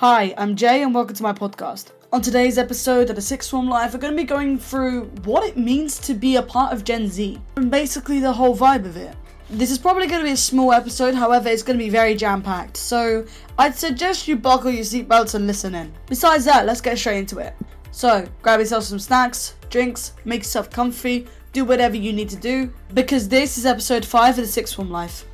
Hi, 0.00 0.32
I'm 0.38 0.54
Jay, 0.54 0.84
and 0.84 0.94
welcome 0.94 1.16
to 1.16 1.24
my 1.24 1.32
podcast. 1.32 1.90
On 2.12 2.22
today's 2.22 2.56
episode 2.56 3.10
of 3.10 3.16
the 3.16 3.20
Sixth 3.20 3.50
Form 3.50 3.68
Life, 3.68 3.92
we're 3.92 3.98
going 3.98 4.12
to 4.12 4.16
be 4.16 4.22
going 4.22 4.56
through 4.56 5.06
what 5.24 5.42
it 5.42 5.56
means 5.56 5.98
to 5.98 6.14
be 6.14 6.36
a 6.36 6.42
part 6.42 6.72
of 6.72 6.84
Gen 6.84 7.08
Z 7.08 7.40
and 7.56 7.68
basically 7.68 8.20
the 8.20 8.32
whole 8.32 8.56
vibe 8.56 8.84
of 8.84 8.96
it. 8.96 9.16
This 9.50 9.72
is 9.72 9.78
probably 9.78 10.06
going 10.06 10.20
to 10.20 10.24
be 10.24 10.34
a 10.34 10.36
small 10.36 10.72
episode, 10.72 11.16
however, 11.16 11.48
it's 11.48 11.64
going 11.64 11.76
to 11.76 11.84
be 11.84 11.90
very 11.90 12.14
jam 12.14 12.42
packed, 12.42 12.76
so 12.76 13.26
I'd 13.58 13.74
suggest 13.74 14.28
you 14.28 14.36
buckle 14.36 14.70
your 14.70 14.84
seatbelts 14.84 15.34
and 15.34 15.48
listen 15.48 15.74
in. 15.74 15.92
Besides 16.06 16.44
that, 16.44 16.64
let's 16.64 16.80
get 16.80 16.96
straight 16.96 17.18
into 17.18 17.38
it. 17.38 17.56
So, 17.90 18.24
grab 18.40 18.60
yourself 18.60 18.84
some 18.84 19.00
snacks, 19.00 19.56
drinks, 19.68 20.12
make 20.24 20.42
yourself 20.42 20.70
comfy, 20.70 21.26
do 21.52 21.64
whatever 21.64 21.96
you 21.96 22.12
need 22.12 22.28
to 22.28 22.36
do, 22.36 22.72
because 22.94 23.28
this 23.28 23.58
is 23.58 23.66
episode 23.66 24.04
5 24.04 24.38
of 24.38 24.44
the 24.44 24.46
Sixth 24.46 24.76
Form 24.76 24.92
Life. 24.92 25.24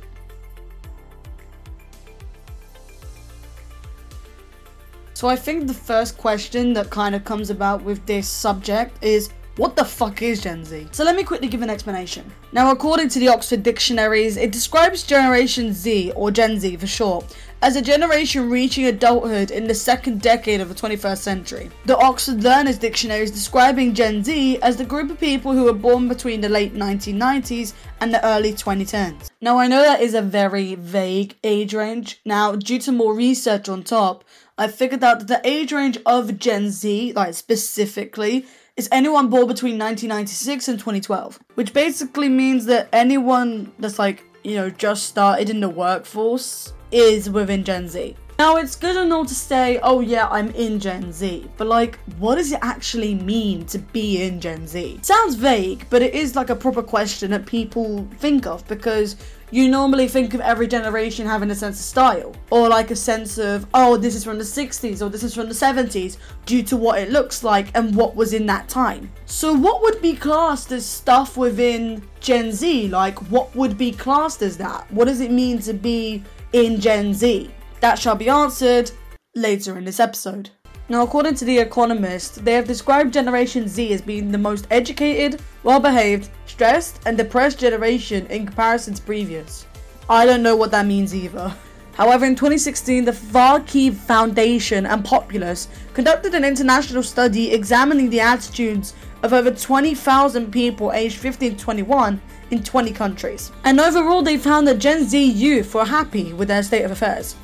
So 5.15 5.29
I 5.29 5.37
think 5.37 5.65
the 5.65 5.73
first 5.73 6.17
question 6.17 6.73
that 6.73 6.89
kind 6.89 7.15
of 7.15 7.23
comes 7.23 7.49
about 7.49 7.81
with 7.81 8.05
this 8.05 8.27
subject 8.27 9.01
is 9.01 9.29
what 9.55 9.77
the 9.77 9.85
fuck 9.85 10.21
is 10.21 10.41
Gen 10.41 10.65
Z? 10.65 10.89
So 10.91 11.05
let 11.05 11.15
me 11.15 11.23
quickly 11.23 11.47
give 11.47 11.61
an 11.61 11.69
explanation. 11.69 12.29
Now, 12.51 12.71
according 12.71 13.07
to 13.09 13.19
the 13.19 13.29
Oxford 13.29 13.63
Dictionaries, 13.63 14.35
it 14.35 14.51
describes 14.51 15.03
Generation 15.03 15.71
Z, 15.71 16.11
or 16.17 16.31
Gen 16.31 16.59
Z 16.59 16.75
for 16.75 16.87
short, 16.87 17.33
as 17.61 17.77
a 17.77 17.81
generation 17.81 18.49
reaching 18.49 18.87
adulthood 18.87 19.51
in 19.51 19.65
the 19.65 19.73
second 19.73 20.21
decade 20.21 20.59
of 20.59 20.67
the 20.67 20.75
21st 20.75 21.17
century. 21.17 21.71
The 21.85 21.97
Oxford 21.97 22.43
Learners 22.43 22.77
Dictionary 22.77 23.23
is 23.23 23.31
describing 23.31 23.93
Gen 23.93 24.21
Z 24.21 24.59
as 24.61 24.75
the 24.75 24.83
group 24.83 25.09
of 25.09 25.19
people 25.21 25.53
who 25.53 25.63
were 25.63 25.73
born 25.73 26.09
between 26.09 26.41
the 26.41 26.49
late 26.49 26.73
1990s 26.73 27.73
and 28.01 28.13
the 28.13 28.23
early 28.25 28.51
2010s. 28.51 29.29
Now, 29.39 29.57
I 29.57 29.67
know 29.67 29.81
that 29.81 30.01
is 30.01 30.15
a 30.15 30.21
very 30.21 30.75
vague 30.75 31.37
age 31.45 31.73
range. 31.73 32.19
Now, 32.25 32.57
due 32.57 32.79
to 32.79 32.91
more 32.91 33.15
research 33.15 33.69
on 33.69 33.83
top, 33.83 34.25
I 34.57 34.69
figured 34.69 35.03
out 35.03 35.19
that 35.19 35.27
the 35.27 35.41
age 35.43 35.73
range 35.73 35.97
of 36.05 36.37
Gen 36.37 36.69
Z, 36.69 37.11
like 37.13 37.33
specifically, 37.33 38.45
is 38.77 38.87
anyone 38.89 39.29
born 39.29 39.47
between 39.47 39.77
1996 39.77 40.69
and 40.69 40.79
2012, 40.79 41.39
which 41.55 41.73
basically 41.73 42.29
means 42.29 42.65
that 42.67 42.87
anyone 42.93 43.73
that's 43.79 43.99
like, 43.99 44.23
you 44.45 44.55
know, 44.55 44.69
just 44.69 45.07
started 45.07 45.49
in 45.49 45.59
the 45.59 45.67
workforce 45.67 46.73
is 46.91 47.29
within 47.29 47.65
Gen 47.65 47.89
Z. 47.89 48.15
Now, 48.37 48.57
it's 48.57 48.75
good 48.75 48.97
and 48.97 49.13
all 49.13 49.25
to 49.25 49.33
say, 49.33 49.79
oh 49.81 50.01
yeah, 50.01 50.27
I'm 50.27 50.49
in 50.51 50.77
Gen 50.77 51.13
Z, 51.13 51.49
but 51.55 51.67
like, 51.67 51.97
what 52.17 52.35
does 52.35 52.51
it 52.51 52.59
actually 52.61 53.15
mean 53.15 53.65
to 53.67 53.79
be 53.79 54.23
in 54.23 54.41
Gen 54.41 54.67
Z? 54.67 54.99
Sounds 55.03 55.35
vague, 55.35 55.85
but 55.89 56.01
it 56.01 56.13
is 56.13 56.35
like 56.35 56.49
a 56.49 56.55
proper 56.55 56.83
question 56.83 57.31
that 57.31 57.45
people 57.45 58.05
think 58.17 58.45
of 58.45 58.67
because 58.67 59.15
you 59.51 59.69
normally 59.69 60.09
think 60.09 60.33
of 60.33 60.41
every 60.41 60.67
generation 60.67 61.25
having 61.25 61.49
a 61.49 61.55
sense 61.55 61.79
of 61.79 61.85
style 61.85 62.35
or 62.49 62.67
like 62.67 62.91
a 62.91 62.95
sense 62.95 63.37
of 63.37 63.65
oh 63.73 63.95
this 63.95 64.15
is 64.15 64.23
from 64.23 64.37
the 64.39 64.43
60s 64.43 65.01
or 65.01 65.09
this 65.09 65.23
is 65.23 65.35
from 65.35 65.47
the 65.47 65.53
70s 65.53 66.17
due 66.45 66.63
to 66.63 66.75
what 66.75 66.99
it 66.99 67.11
looks 67.11 67.43
like 67.43 67.67
and 67.77 67.95
what 67.95 68.17
was 68.17 68.33
in 68.33 68.45
that 68.47 68.67
time. 68.67 69.09
So 69.27 69.53
what 69.53 69.81
would 69.81 70.01
be 70.01 70.13
classed 70.13 70.73
as 70.73 70.85
stuff 70.85 71.37
within 71.37 72.03
gen 72.19 72.51
z? 72.51 72.89
Like 72.89 73.17
what 73.31 73.55
would 73.55 73.77
be 73.77 73.93
classed 73.93 74.41
as 74.41 74.57
that? 74.57 74.91
What 74.91 75.05
does 75.05 75.21
it 75.21 75.31
mean 75.31 75.59
to 75.59 75.73
be 75.73 76.21
in 76.51 76.81
gen 76.81 77.13
z 77.13 77.49
that 77.81 77.99
shall 77.99 78.15
be 78.15 78.29
answered 78.29 78.91
later 79.35 79.77
in 79.77 79.85
this 79.85 79.99
episode 79.99 80.49
now, 80.87 81.01
according 81.01 81.33
to 81.35 81.45
The 81.45 81.57
Economist, 81.57 82.45
they 82.45 82.53
have 82.53 82.67
described 82.67 83.11
Generation 83.11 83.67
Z 83.67 83.91
as 83.91 84.01
being 84.03 84.31
the 84.31 84.37
most 84.37 84.67
educated, 84.69 85.41
well 85.63 85.79
behaved, 85.79 86.29
stressed, 86.45 87.01
and 87.07 87.17
depressed 87.17 87.57
generation 87.57 88.27
in 88.27 88.45
comparison 88.45 88.93
to 88.93 89.01
previous. 89.01 89.65
I 90.07 90.27
don't 90.27 90.43
know 90.43 90.55
what 90.55 90.69
that 90.71 90.85
means 90.85 91.15
either. 91.15 91.51
However, 91.93 92.25
in 92.25 92.35
2016, 92.35 93.05
the 93.05 93.13
Varkey 93.13 93.91
Foundation 93.91 94.85
and 94.85 95.03
Populus 95.03 95.69
conducted 95.95 96.35
an 96.35 96.45
international 96.45 97.01
study 97.01 97.51
examining 97.51 98.11
the 98.11 98.19
attitudes 98.19 98.93
of 99.23 99.33
over 99.33 99.49
20,000 99.49 100.51
people 100.51 100.91
aged 100.91 101.17
15 101.17 101.55
to 101.55 101.63
21 101.63 102.21
in 102.51 102.61
20 102.61 102.91
countries. 102.91 103.51
And 103.63 103.79
overall, 103.79 104.21
they 104.21 104.37
found 104.37 104.67
that 104.67 104.77
Gen 104.77 105.05
Z 105.05 105.19
youth 105.19 105.73
were 105.73 105.85
happy 105.85 106.31
with 106.33 106.47
their 106.47 106.61
state 106.61 106.83
of 106.83 106.91
affairs. 106.91 107.35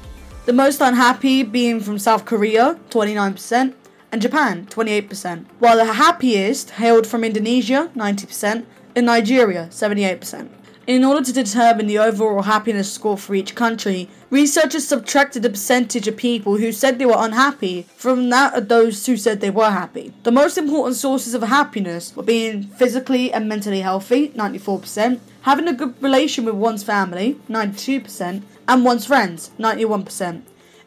The 0.52 0.58
most 0.58 0.82
unhappy 0.82 1.44
being 1.44 1.80
from 1.80 1.98
South 1.98 2.26
Korea, 2.26 2.78
29%, 2.90 3.74
and 4.12 4.22
Japan, 4.22 4.68
28%, 4.70 5.46
while 5.60 5.78
the 5.78 5.94
happiest 5.94 6.72
hailed 6.72 7.08
from 7.08 7.24
Indonesia, 7.24 7.90
90%, 7.96 8.66
and 8.94 9.06
Nigeria, 9.06 9.70
78%. 9.72 10.50
In 10.88 11.06
order 11.06 11.24
to 11.24 11.32
determine 11.32 11.88
the 11.88 12.00
overall 12.00 12.42
happiness 12.42 12.92
score 12.92 13.18
for 13.18 13.34
each 13.34 13.56
country, 13.56 14.10
researchers 14.30 14.86
subtracted 14.86 15.42
the 15.42 15.50
percentage 15.50 16.10
of 16.10 16.18
people 16.18 16.58
who 16.58 16.74
said 16.74 17.00
they 17.00 17.06
were 17.06 17.16
unhappy 17.16 17.84
from 17.96 18.30
that 18.32 18.54
of 18.54 18.68
those 18.68 19.06
who 19.06 19.16
said 19.16 19.40
they 19.40 19.50
were 19.50 19.70
happy. 19.70 20.12
The 20.24 20.34
most 20.34 20.58
important 20.58 20.98
sources 20.98 21.34
of 21.34 21.44
happiness 21.44 22.14
were 22.14 22.24
being 22.24 22.64
physically 22.64 23.32
and 23.32 23.48
mentally 23.48 23.80
healthy, 23.80 24.32
94%, 24.32 25.22
having 25.44 25.70
a 25.70 25.74
good 25.74 25.96
relation 26.04 26.44
with 26.44 26.56
one's 26.56 26.84
family, 26.84 27.40
92%, 27.50 28.42
and 28.68 28.86
one's 28.86 29.06
friends, 29.06 29.52
91%. 29.60 30.42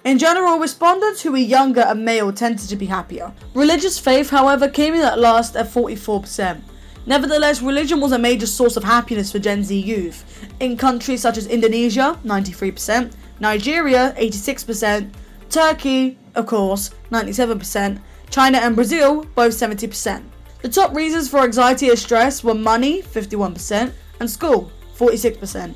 In 0.05 0.19
general, 0.19 0.59
respondents 0.59 1.23
who 1.23 1.33
were 1.33 1.39
younger 1.39 1.81
and 1.81 2.05
male 2.05 2.31
tended 2.33 2.69
to 2.69 2.77
be 2.77 2.87
happier. 2.87 3.33
Religious 3.55 3.99
faith, 3.99 4.29
however, 4.29 4.69
came 4.69 4.95
in 4.95 5.01
at 5.01 5.19
last 5.19 5.57
at 5.57 5.67
44%. 5.67 6.61
Nevertheless, 7.07 7.63
religion 7.63 8.01
was 8.01 8.13
a 8.13 8.19
major 8.19 8.47
source 8.47 8.77
of 8.77 8.85
happiness 8.85 9.33
for 9.33 9.39
Gen 9.39 9.63
Z 9.65 9.79
youth. 9.79 10.47
In 10.61 10.77
countries 10.77 11.23
such 11.23 11.39
as 11.39 11.47
Indonesia, 11.47 12.19
93%, 12.25 13.13
Nigeria, 13.41 14.15
86%, 14.19 15.11
Turkey, 15.51 16.19
of 16.35 16.47
course, 16.47 16.91
97%, 17.11 17.99
China 18.31 18.59
and 18.59 18.75
Brazil, 18.75 19.25
both 19.35 19.53
70%. 19.53 20.23
The 20.63 20.69
top 20.69 20.95
reasons 20.95 21.29
for 21.29 21.41
anxiety 21.41 21.91
and 21.91 21.99
stress 21.99 22.43
were 22.43 22.55
money, 22.55 23.03
51%, 23.03 23.93
and 24.21 24.31
school, 24.31 24.71
46%. 24.97 25.75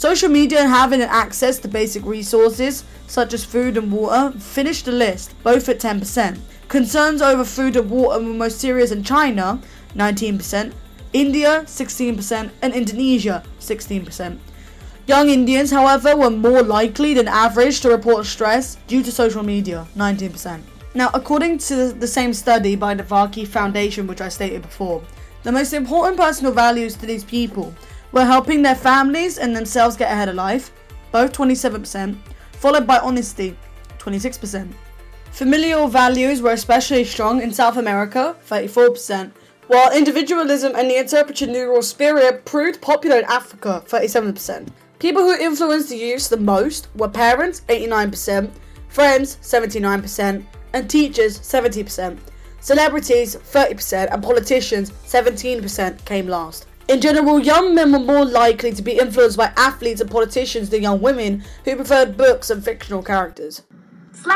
Social 0.00 0.30
media 0.30 0.60
and 0.60 0.70
having 0.70 1.02
access 1.02 1.58
to 1.58 1.68
basic 1.68 2.06
resources, 2.06 2.84
such 3.06 3.34
as 3.34 3.44
food 3.44 3.76
and 3.76 3.92
water, 3.92 4.32
finished 4.38 4.86
the 4.86 4.92
list, 4.92 5.34
both 5.42 5.68
at 5.68 5.78
10%. 5.78 6.38
Concerns 6.68 7.20
over 7.20 7.44
food 7.44 7.76
and 7.76 7.90
water 7.90 8.18
were 8.24 8.32
most 8.32 8.60
serious 8.60 8.92
in 8.92 9.04
China, 9.04 9.60
19%, 9.96 10.72
India 11.12 11.64
16%, 11.66 12.50
and 12.62 12.72
Indonesia 12.72 13.42
16%. 13.58 14.38
Young 15.06 15.28
Indians, 15.28 15.70
however, 15.70 16.16
were 16.16 16.30
more 16.30 16.62
likely 16.62 17.12
than 17.12 17.28
average 17.28 17.80
to 17.80 17.90
report 17.90 18.24
stress 18.24 18.76
due 18.86 19.02
to 19.02 19.12
social 19.12 19.42
media 19.42 19.86
19%. 19.96 20.62
Now, 20.94 21.10
according 21.12 21.58
to 21.68 21.92
the 21.92 22.08
same 22.08 22.32
study 22.32 22.74
by 22.74 22.94
the 22.94 23.02
Varkey 23.02 23.46
Foundation, 23.46 24.06
which 24.06 24.22
I 24.22 24.30
stated 24.30 24.62
before, 24.62 25.02
the 25.42 25.52
most 25.52 25.74
important 25.74 26.16
personal 26.16 26.52
values 26.52 26.96
to 26.96 27.04
these 27.04 27.22
people 27.24 27.74
were 28.12 28.24
helping 28.24 28.62
their 28.62 28.74
families 28.74 29.38
and 29.38 29.54
themselves 29.54 29.96
get 29.96 30.10
ahead 30.10 30.28
of 30.28 30.34
life, 30.34 30.72
both 31.12 31.32
27%, 31.32 32.16
followed 32.52 32.86
by 32.86 32.98
honesty, 32.98 33.56
26%. 33.98 34.72
Familial 35.30 35.88
values 35.88 36.42
were 36.42 36.52
especially 36.52 37.04
strong 37.04 37.40
in 37.40 37.52
South 37.52 37.76
America, 37.76 38.36
34%, 38.48 39.30
while 39.68 39.96
individualism 39.96 40.74
and 40.74 40.90
the 40.90 40.94
entrepreneurial 40.94 41.82
spirit 41.82 42.44
proved 42.44 42.80
popular 42.80 43.18
in 43.18 43.24
Africa, 43.26 43.82
37%. 43.86 44.68
People 44.98 45.22
who 45.22 45.34
influenced 45.34 45.88
the 45.88 45.96
youth 45.96 46.28
the 46.28 46.36
most 46.36 46.88
were 46.96 47.08
parents, 47.08 47.62
89%, 47.68 48.50
friends, 48.88 49.38
79%, 49.40 50.44
and 50.72 50.90
teachers, 50.90 51.38
70%. 51.38 52.18
Celebrities, 52.60 53.36
30%, 53.36 54.12
and 54.12 54.22
politicians, 54.22 54.90
17%, 54.90 56.04
came 56.04 56.26
last. 56.26 56.66
In 56.90 57.00
general, 57.00 57.38
young 57.38 57.72
men 57.72 57.92
were 57.92 58.00
more 58.00 58.24
likely 58.24 58.72
to 58.72 58.82
be 58.82 58.98
influenced 58.98 59.36
by 59.36 59.52
athletes 59.56 60.00
and 60.00 60.10
politicians 60.10 60.70
than 60.70 60.82
young 60.82 61.00
women 61.00 61.44
who 61.64 61.76
preferred 61.76 62.16
books 62.16 62.50
and 62.50 62.64
fictional 62.64 63.00
characters. 63.00 63.62
Slay! 64.10 64.34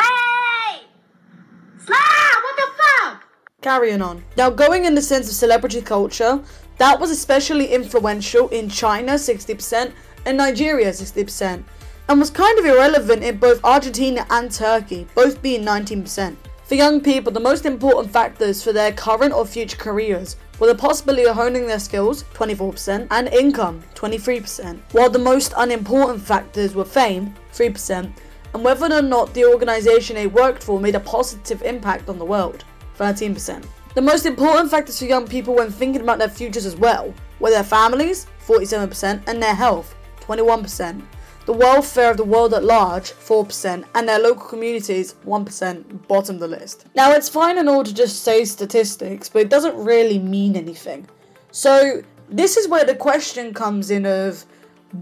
Slay! 1.84 1.96
What 1.96 2.56
the 2.56 2.68
fuck? 2.76 3.24
Carrying 3.60 4.00
on. 4.00 4.22
Now, 4.36 4.50
going 4.50 4.84
in 4.84 4.94
the 4.94 5.02
sense 5.02 5.28
of 5.28 5.34
celebrity 5.34 5.82
culture, 5.82 6.40
that 6.78 7.00
was 7.00 7.10
especially 7.10 7.66
influential 7.74 8.48
in 8.50 8.68
China, 8.68 9.14
60%, 9.14 9.92
and 10.24 10.36
Nigeria, 10.36 10.90
60%, 10.90 11.64
and 12.08 12.20
was 12.20 12.30
kind 12.30 12.56
of 12.56 12.66
irrelevant 12.66 13.24
in 13.24 13.38
both 13.38 13.64
Argentina 13.64 14.24
and 14.30 14.48
Turkey, 14.48 15.08
both 15.16 15.42
being 15.42 15.64
19%. 15.64 16.36
For 16.62 16.76
young 16.76 17.00
people, 17.00 17.32
the 17.32 17.40
most 17.40 17.66
important 17.66 18.12
factors 18.12 18.62
for 18.62 18.72
their 18.72 18.92
current 18.92 19.34
or 19.34 19.44
future 19.44 19.76
careers 19.76 20.36
were 20.58 20.66
the 20.66 20.74
possibility 20.74 21.26
of 21.26 21.36
honing 21.36 21.66
their 21.66 21.78
skills, 21.78 22.24
24%, 22.34 23.06
and 23.10 23.28
income, 23.28 23.82
23%, 23.94 24.78
while 24.92 25.10
the 25.10 25.18
most 25.18 25.52
unimportant 25.56 26.22
factors 26.22 26.74
were 26.74 26.84
fame, 26.84 27.34
3%, 27.52 28.12
and 28.54 28.64
whether 28.64 28.92
or 28.92 29.02
not 29.02 29.34
the 29.34 29.44
organisation 29.44 30.14
they 30.14 30.26
worked 30.26 30.62
for 30.62 30.80
made 30.80 30.94
a 30.94 31.00
positive 31.00 31.62
impact 31.62 32.08
on 32.08 32.18
the 32.18 32.24
world, 32.24 32.64
13%. 32.98 33.64
The 33.94 34.02
most 34.02 34.26
important 34.26 34.70
factors 34.70 34.98
for 34.98 35.04
young 35.06 35.26
people 35.26 35.54
when 35.54 35.70
thinking 35.70 36.02
about 36.02 36.18
their 36.18 36.28
futures 36.28 36.66
as 36.66 36.76
well 36.76 37.12
were 37.40 37.50
their 37.50 37.64
families, 37.64 38.26
47%, 38.46 39.26
and 39.26 39.42
their 39.42 39.54
health, 39.54 39.94
21%. 40.20 41.02
The 41.46 41.52
welfare 41.52 42.10
of 42.10 42.16
the 42.16 42.24
world 42.24 42.54
at 42.54 42.64
large, 42.64 43.12
4%, 43.12 43.84
and 43.94 44.08
their 44.08 44.18
local 44.18 44.46
communities, 44.46 45.14
1%, 45.26 46.08
bottom 46.08 46.38
the 46.38 46.48
list. 46.48 46.86
Now, 46.94 47.12
it's 47.12 47.28
fine 47.28 47.58
and 47.58 47.68
all 47.68 47.84
to 47.84 47.94
just 47.94 48.22
say 48.22 48.44
statistics, 48.44 49.28
but 49.28 49.42
it 49.42 49.50
doesn't 49.50 49.76
really 49.76 50.18
mean 50.18 50.56
anything. 50.56 51.06
So, 51.50 52.02
this 52.30 52.56
is 52.56 52.68
where 52.68 52.84
the 52.84 52.94
question 52.94 53.52
comes 53.52 53.90
in 53.90 54.06
of 54.06 54.44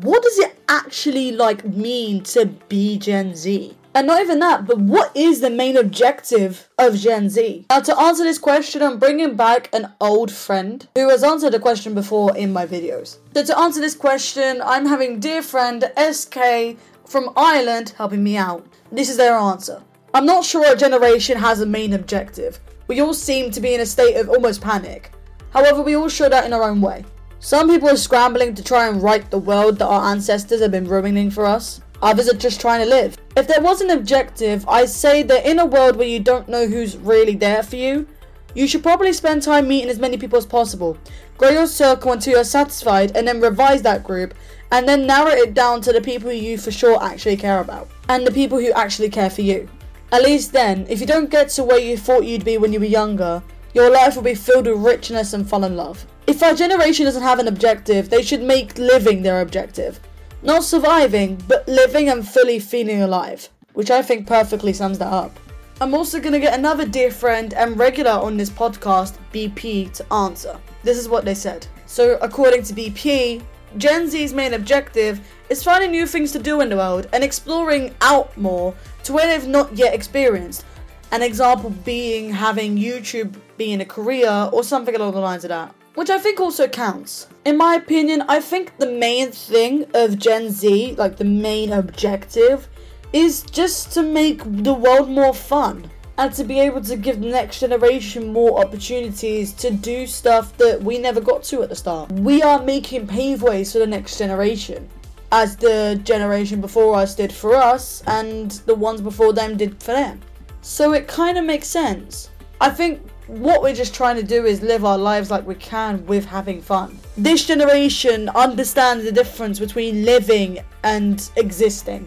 what 0.01 0.23
does 0.23 0.39
it 0.39 0.59
actually 0.69 1.33
like 1.33 1.65
mean 1.65 2.23
to 2.25 2.47
be 2.69 2.99
Gen 2.99 3.37
Z? 3.37 3.77
And 3.95 4.07
not 4.07 4.23
even 4.23 4.39
that, 4.39 4.67
but 4.67 4.79
what 4.79 5.15
is 5.15 5.41
the 5.41 5.51
main 5.51 5.77
objective 5.77 6.69
of 6.79 6.97
Gen 6.97 7.29
Z? 7.29 7.67
Now, 7.69 7.81
to 7.81 7.99
answer 8.01 8.25
this 8.25 8.39
question, 8.39 8.83
I'm 8.83 8.99
bringing 8.99 9.37
back 9.37 9.69
an 9.75 9.93
old 10.01 10.31
friend 10.31 10.89
who 10.95 11.11
has 11.11 11.23
answered 11.23 11.53
the 11.53 11.61
question 11.61 11.93
before 11.93 12.35
in 12.35 12.53
my 12.53 12.67
videos. 12.67 13.19
So, 13.35 13.45
to 13.45 13.59
answer 13.59 13.81
this 13.81 13.95
question, 13.95 14.63
I'm 14.65 14.87
having 14.87 15.21
dear 15.21 15.43
friend 15.43 15.85
SK 16.11 16.79
from 17.05 17.31
Ireland 17.37 17.93
helping 17.99 18.25
me 18.25 18.39
out. 18.39 18.67
This 18.91 19.11
is 19.11 19.19
their 19.19 19.35
answer. 19.35 19.83
I'm 20.15 20.25
not 20.25 20.45
sure 20.45 20.67
our 20.67 20.77
generation 20.77 21.37
has 21.37 21.61
a 21.61 21.67
main 21.67 21.93
objective. 21.93 22.61
We 22.89 23.01
all 23.01 23.15
seem 23.15 23.51
to 23.51 23.61
be 23.61 23.75
in 23.75 23.81
a 23.81 23.87
state 23.87 24.17
of 24.17 24.31
almost 24.31 24.63
panic. 24.63 25.13
However, 25.51 25.83
we 25.83 25.97
all 25.97 26.09
show 26.09 26.31
that 26.31 26.47
in 26.47 26.55
our 26.55 26.63
own 26.63 26.81
way. 26.81 27.05
Some 27.41 27.69
people 27.69 27.91
are 27.91 27.97
scrambling 27.97 28.55
to 28.55 28.65
try 28.65 28.89
and 28.89 29.03
right 29.03 29.31
the 29.31 29.39
world 29.39 29.79
that 29.79 29.87
our 29.87 30.11
ancestors 30.13 30.63
have 30.63 30.71
been 30.71 30.89
ruining 30.89 31.31
for 31.31 31.45
us. 31.45 31.82
Others 32.03 32.29
are 32.29 32.37
just 32.37 32.61
trying 32.61 32.81
to 32.85 32.91
live. 32.91 33.17
If 33.37 33.47
there 33.47 33.63
was 33.63 33.81
an 33.81 33.91
objective, 33.91 34.69
I 34.69 34.87
say 34.87 35.23
that 35.23 35.49
in 35.49 35.61
a 35.61 35.67
world 35.67 35.97
where 35.97 36.09
you 36.09 36.19
don't 36.19 36.49
know 36.49 36.67
who's 36.67 36.97
really 36.97 37.37
there 37.37 37.63
for 37.63 37.77
you, 37.77 38.09
you 38.55 38.67
should 38.67 38.83
probably 38.83 39.13
spend 39.13 39.43
time 39.43 39.69
meeting 39.69 39.89
as 39.89 40.01
many 40.01 40.19
people 40.19 40.37
as 40.37 40.45
possible. 40.45 40.99
Grow 41.39 41.51
your 41.51 41.67
circle 41.67 42.13
until 42.13 42.35
you're 42.35 42.45
satisfied 42.45 43.17
and 43.17 43.27
then 43.27 43.41
revise 43.41 43.83
that 43.83 44.05
group 44.05 44.35
and 44.73 44.87
then 44.87 45.07
narrow 45.07 45.31
it 45.31 45.55
down 45.55 45.81
to 45.83 45.93
the 45.93 46.01
people 46.01 46.31
you 46.33 46.59
for 46.59 46.71
sure 46.71 47.03
actually 47.03 47.37
care 47.37 47.61
about 47.61 47.89
and 48.09 48.27
the 48.27 48.33
people 48.33 48.59
who 48.59 48.73
actually 48.73 49.09
care 49.09 49.31
for 49.31 49.43
you. 49.43 49.69
At 50.11 50.23
least 50.23 50.53
then, 50.53 50.87
if 50.91 51.01
you 51.01 51.07
don't 51.07 51.31
get 51.31 51.49
to 51.51 51.65
where 51.65 51.79
you 51.79 51.97
thought 51.97 52.27
you'd 52.27 52.45
be 52.45 52.59
when 52.59 52.73
you 52.73 52.81
were 52.81 52.85
younger, 52.85 53.43
your 53.75 53.91
life 53.91 54.17
will 54.17 54.23
be 54.23 54.35
filled 54.35 54.67
with 54.67 54.85
richness 54.85 55.33
and 55.33 55.49
fun 55.49 55.65
and 55.65 55.77
love. 55.77 56.05
If 56.27 56.43
our 56.43 56.55
generation 56.55 57.07
doesn't 57.07 57.23
have 57.23 57.39
an 57.39 57.49
objective, 57.49 58.11
they 58.11 58.23
should 58.23 58.43
make 58.43 58.77
living 58.77 59.23
their 59.23 59.41
objective. 59.41 59.99
Not 60.45 60.65
surviving, 60.65 61.41
but 61.47 61.69
living 61.69 62.09
and 62.09 62.27
fully 62.27 62.59
feeling 62.59 63.03
alive. 63.03 63.49
Which 63.75 63.93
I 63.93 64.03
think 64.03 64.27
perfectly 64.27 64.73
sums 64.73 64.99
that 64.99 65.13
up. 65.13 65.39
I'm 65.81 65.95
also 65.95 66.19
going 66.19 66.33
to 66.33 66.41
get 66.41 66.59
another 66.59 66.85
dear 66.85 67.13
friend 67.13 67.55
and 67.55 67.79
regular 67.79 68.11
on 68.11 68.37
this 68.37 68.51
podcast, 68.51 69.19
BP, 69.33 69.93
to 69.93 70.13
answer. 70.13 70.59
This 70.83 70.99
is 70.99 71.09
what 71.09 71.25
they 71.25 71.35
said. 71.35 71.69
So, 71.87 72.19
according 72.21 72.65
to 72.65 72.75
BP, 72.75 73.41
Gen 73.77 74.11
Z's 74.11 74.35
main 74.35 74.55
objective 74.55 75.21
is 75.49 75.63
finding 75.63 75.93
new 75.93 76.09
things 76.09 76.33
to 76.33 76.41
do 76.41 76.61
in 76.61 76.69
the 76.69 76.77
world 76.77 77.07
and 77.13 77.23
exploring 77.23 77.95
out 78.01 78.37
more 78.37 78.75
to 79.05 79.13
where 79.13 79.29
they've 79.29 79.49
not 79.49 79.73
yet 79.77 79.95
experienced. 79.95 80.65
An 81.13 81.23
example 81.23 81.71
being 81.71 82.31
having 82.31 82.77
YouTube 82.77 83.37
being 83.57 83.81
a 83.81 83.85
career 83.85 84.51
or 84.53 84.65
something 84.65 84.97
along 84.97 85.13
the 85.13 85.21
lines 85.21 85.45
of 85.45 85.51
that 85.51 85.73
which 85.95 86.11
I 86.11 86.19
think 86.19 86.41
also 86.41 86.67
counts. 86.69 87.29
In 87.45 87.57
my 87.57 87.75
opinion, 87.75 88.23
I 88.29 88.41
think 88.41 88.77
the 88.79 88.91
main 88.91 89.31
thing 89.31 89.87
of 89.95 90.19
Gen 90.19 90.51
Z, 90.51 90.95
like 90.97 91.17
the 91.17 91.25
main 91.25 91.73
objective, 91.73 92.69
is 93.13 93.43
just 93.43 93.93
to 93.93 94.03
make 94.03 94.41
the 94.45 94.73
world 94.73 95.11
more 95.11 95.35
fun 95.35 95.91
and 96.19 96.33
to 96.35 96.45
be 96.45 96.61
able 96.61 96.81
to 96.83 96.97
give 96.97 97.21
the 97.21 97.29
next 97.29 97.61
generation 97.61 98.33
more 98.33 98.61
opportunities 98.61 99.53
to 99.55 99.71
do 99.71 100.07
stuff 100.07 100.57
that 100.59 100.83
we 100.83 100.99
never 100.99 101.21
got 101.21 101.43
to 101.45 101.63
at 101.63 101.69
the 101.69 101.77
start. 101.77 102.11
We 102.13 102.43
are 102.43 102.63
making 102.63 103.07
paveways 103.07 103.73
for 103.73 103.79
the 103.79 103.87
next 103.87 104.19
generation. 104.19 104.89
As 105.31 105.57
the 105.57 105.99
generation 106.05 106.61
before 106.61 106.95
us 106.95 107.15
did 107.15 107.33
for 107.33 107.57
us, 107.57 108.03
and 108.07 108.51
the 108.67 108.75
ones 108.75 109.01
before 109.01 109.33
them 109.33 109.57
did 109.57 109.83
for 109.83 109.93
them. 109.93 110.21
So 110.61 110.93
it 110.93 111.09
kind 111.09 111.39
of 111.39 111.45
makes 111.45 111.67
sense. 111.67 112.31
I 112.61 112.69
think 112.69 113.01
what 113.39 113.63
we're 113.63 113.75
just 113.75 113.95
trying 113.95 114.17
to 114.17 114.23
do 114.23 114.45
is 114.45 114.61
live 114.61 114.85
our 114.85 114.99
lives 114.99 115.31
like 115.31 115.47
we 115.47 115.55
can 115.55 116.05
with 116.05 116.25
having 116.27 116.61
fun. 116.61 116.99
This 117.17 117.47
generation 117.47 118.29
understands 118.31 119.05
the 119.05 119.13
difference 119.13 119.59
between 119.59 120.05
living 120.05 120.59
and 120.83 121.31
existing. 121.37 122.07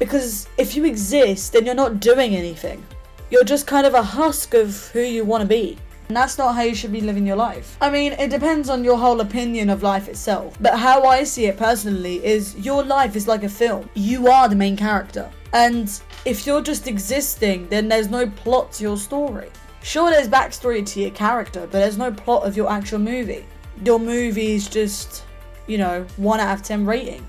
Because 0.00 0.48
if 0.58 0.74
you 0.74 0.84
exist, 0.84 1.52
then 1.52 1.64
you're 1.64 1.76
not 1.76 2.00
doing 2.00 2.34
anything. 2.34 2.84
You're 3.30 3.44
just 3.44 3.68
kind 3.68 3.86
of 3.86 3.94
a 3.94 4.02
husk 4.02 4.54
of 4.54 4.88
who 4.88 5.00
you 5.00 5.24
want 5.24 5.42
to 5.42 5.46
be. 5.46 5.78
And 6.08 6.16
that's 6.16 6.38
not 6.38 6.56
how 6.56 6.62
you 6.62 6.74
should 6.74 6.92
be 6.92 7.00
living 7.00 7.24
your 7.24 7.36
life. 7.36 7.76
I 7.80 7.88
mean, 7.88 8.12
it 8.14 8.30
depends 8.30 8.68
on 8.68 8.82
your 8.82 8.98
whole 8.98 9.20
opinion 9.20 9.70
of 9.70 9.84
life 9.84 10.08
itself. 10.08 10.56
But 10.60 10.76
how 10.76 11.04
I 11.04 11.22
see 11.22 11.46
it 11.46 11.56
personally 11.56 12.24
is 12.24 12.56
your 12.56 12.82
life 12.82 13.14
is 13.14 13.28
like 13.28 13.44
a 13.44 13.48
film. 13.48 13.88
You 13.94 14.26
are 14.26 14.48
the 14.48 14.56
main 14.56 14.76
character. 14.76 15.30
And 15.52 15.88
if 16.24 16.48
you're 16.48 16.62
just 16.62 16.88
existing, 16.88 17.68
then 17.68 17.86
there's 17.86 18.10
no 18.10 18.28
plot 18.28 18.72
to 18.72 18.82
your 18.82 18.96
story. 18.96 19.50
Sure, 19.84 20.08
there's 20.08 20.28
backstory 20.28 20.84
to 20.84 21.00
your 21.02 21.10
character, 21.10 21.60
but 21.60 21.72
there's 21.72 21.98
no 21.98 22.10
plot 22.10 22.46
of 22.46 22.56
your 22.56 22.72
actual 22.72 22.98
movie. 22.98 23.44
Your 23.84 23.98
movie 23.98 24.54
is 24.54 24.66
just, 24.66 25.24
you 25.66 25.76
know, 25.76 26.06
1 26.16 26.40
out 26.40 26.54
of 26.54 26.62
10 26.62 26.86
rating. 26.86 27.28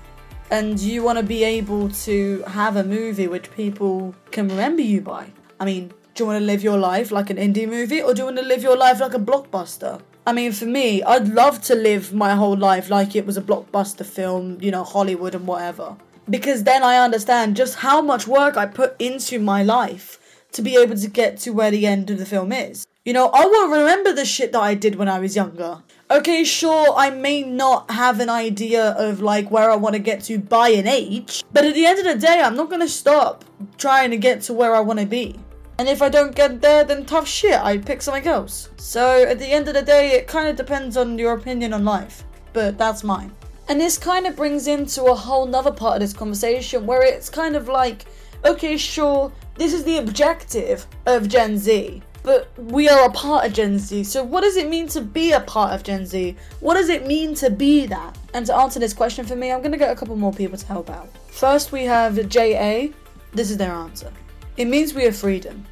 And 0.50 0.80
you 0.80 1.02
want 1.02 1.18
to 1.18 1.22
be 1.22 1.44
able 1.44 1.90
to 1.90 2.42
have 2.46 2.76
a 2.76 2.82
movie 2.82 3.28
which 3.28 3.52
people 3.54 4.14
can 4.30 4.48
remember 4.48 4.80
you 4.80 5.02
by. 5.02 5.30
I 5.60 5.66
mean, 5.66 5.88
do 6.14 6.22
you 6.22 6.26
want 6.26 6.38
to 6.38 6.46
live 6.46 6.62
your 6.62 6.78
life 6.78 7.12
like 7.12 7.28
an 7.28 7.36
indie 7.36 7.68
movie 7.68 8.00
or 8.00 8.14
do 8.14 8.22
you 8.22 8.24
want 8.24 8.38
to 8.38 8.42
live 8.42 8.62
your 8.62 8.76
life 8.76 9.00
like 9.00 9.12
a 9.12 9.18
blockbuster? 9.18 10.00
I 10.26 10.32
mean, 10.32 10.52
for 10.52 10.64
me, 10.64 11.02
I'd 11.02 11.28
love 11.28 11.60
to 11.64 11.74
live 11.74 12.14
my 12.14 12.34
whole 12.34 12.56
life 12.56 12.88
like 12.88 13.14
it 13.14 13.26
was 13.26 13.36
a 13.36 13.42
blockbuster 13.42 14.06
film, 14.06 14.56
you 14.62 14.70
know, 14.70 14.82
Hollywood 14.82 15.34
and 15.34 15.46
whatever. 15.46 15.94
Because 16.30 16.64
then 16.64 16.82
I 16.82 17.04
understand 17.04 17.54
just 17.54 17.74
how 17.74 18.00
much 18.00 18.26
work 18.26 18.56
I 18.56 18.64
put 18.64 18.96
into 18.98 19.38
my 19.40 19.62
life 19.62 20.20
to 20.52 20.62
be 20.62 20.76
able 20.76 20.96
to 20.96 21.08
get 21.08 21.38
to 21.38 21.50
where 21.50 21.70
the 21.70 21.86
end 21.86 22.10
of 22.10 22.18
the 22.18 22.26
film 22.26 22.52
is. 22.52 22.86
You 23.04 23.12
know, 23.12 23.30
I 23.32 23.44
will 23.46 23.68
remember 23.68 24.12
the 24.12 24.24
shit 24.24 24.52
that 24.52 24.60
I 24.60 24.74
did 24.74 24.96
when 24.96 25.08
I 25.08 25.20
was 25.20 25.36
younger. 25.36 25.82
Okay, 26.10 26.44
sure, 26.44 26.92
I 26.96 27.10
may 27.10 27.42
not 27.42 27.90
have 27.90 28.20
an 28.20 28.28
idea 28.28 28.90
of 28.98 29.20
like 29.20 29.50
where 29.50 29.70
I 29.70 29.76
want 29.76 29.94
to 29.94 30.00
get 30.00 30.22
to 30.24 30.38
by 30.38 30.70
an 30.70 30.86
age, 30.86 31.44
but 31.52 31.64
at 31.64 31.74
the 31.74 31.86
end 31.86 31.98
of 31.98 32.04
the 32.04 32.26
day, 32.26 32.40
I'm 32.40 32.56
not 32.56 32.70
gonna 32.70 32.88
stop 32.88 33.44
trying 33.78 34.10
to 34.10 34.16
get 34.16 34.40
to 34.42 34.52
where 34.52 34.74
I 34.74 34.80
want 34.80 34.98
to 35.00 35.06
be. 35.06 35.38
And 35.78 35.88
if 35.88 36.00
I 36.00 36.08
don't 36.08 36.34
get 36.34 36.60
there, 36.62 36.84
then 36.84 37.04
tough 37.04 37.28
shit, 37.28 37.60
I 37.60 37.78
pick 37.78 38.00
something 38.00 38.26
else. 38.26 38.70
So 38.76 39.24
at 39.24 39.38
the 39.38 39.46
end 39.46 39.68
of 39.68 39.74
the 39.74 39.82
day, 39.82 40.12
it 40.12 40.26
kind 40.26 40.48
of 40.48 40.56
depends 40.56 40.96
on 40.96 41.18
your 41.18 41.34
opinion 41.34 41.74
on 41.74 41.84
life, 41.84 42.24
but 42.52 42.78
that's 42.78 43.04
mine. 43.04 43.30
And 43.68 43.80
this 43.80 43.98
kind 43.98 44.26
of 44.26 44.36
brings 44.36 44.68
into 44.68 45.04
a 45.04 45.14
whole 45.14 45.44
nother 45.44 45.72
part 45.72 45.96
of 45.96 46.00
this 46.00 46.12
conversation 46.12 46.86
where 46.86 47.02
it's 47.02 47.28
kind 47.28 47.56
of 47.56 47.68
like, 47.68 48.06
okay, 48.44 48.76
sure, 48.76 49.32
this 49.56 49.72
is 49.72 49.84
the 49.84 49.98
objective 49.98 50.86
of 51.06 51.28
Gen 51.28 51.58
Z. 51.58 52.02
But 52.22 52.50
we 52.58 52.88
are 52.88 53.06
a 53.06 53.12
part 53.12 53.46
of 53.46 53.52
Gen 53.52 53.78
Z, 53.78 54.02
so 54.02 54.24
what 54.24 54.40
does 54.40 54.56
it 54.56 54.68
mean 54.68 54.88
to 54.88 55.00
be 55.00 55.30
a 55.30 55.40
part 55.40 55.72
of 55.72 55.84
Gen 55.84 56.04
Z? 56.04 56.34
What 56.58 56.74
does 56.74 56.88
it 56.88 57.06
mean 57.06 57.34
to 57.36 57.50
be 57.50 57.86
that? 57.86 58.18
And 58.34 58.44
to 58.46 58.54
answer 58.54 58.80
this 58.80 58.92
question 58.92 59.24
for 59.24 59.36
me, 59.36 59.52
I'm 59.52 59.62
gonna 59.62 59.78
get 59.78 59.92
a 59.92 59.94
couple 59.94 60.16
more 60.16 60.32
people 60.32 60.58
to 60.58 60.66
help 60.66 60.90
out. 60.90 61.08
First, 61.28 61.70
we 61.70 61.84
have 61.84 62.28
JA. 62.28 62.88
This 63.32 63.50
is 63.52 63.56
their 63.56 63.72
answer. 63.72 64.12
It 64.56 64.64
means 64.64 64.92
we 64.92 65.04
have 65.04 65.16
freedom. 65.16 65.64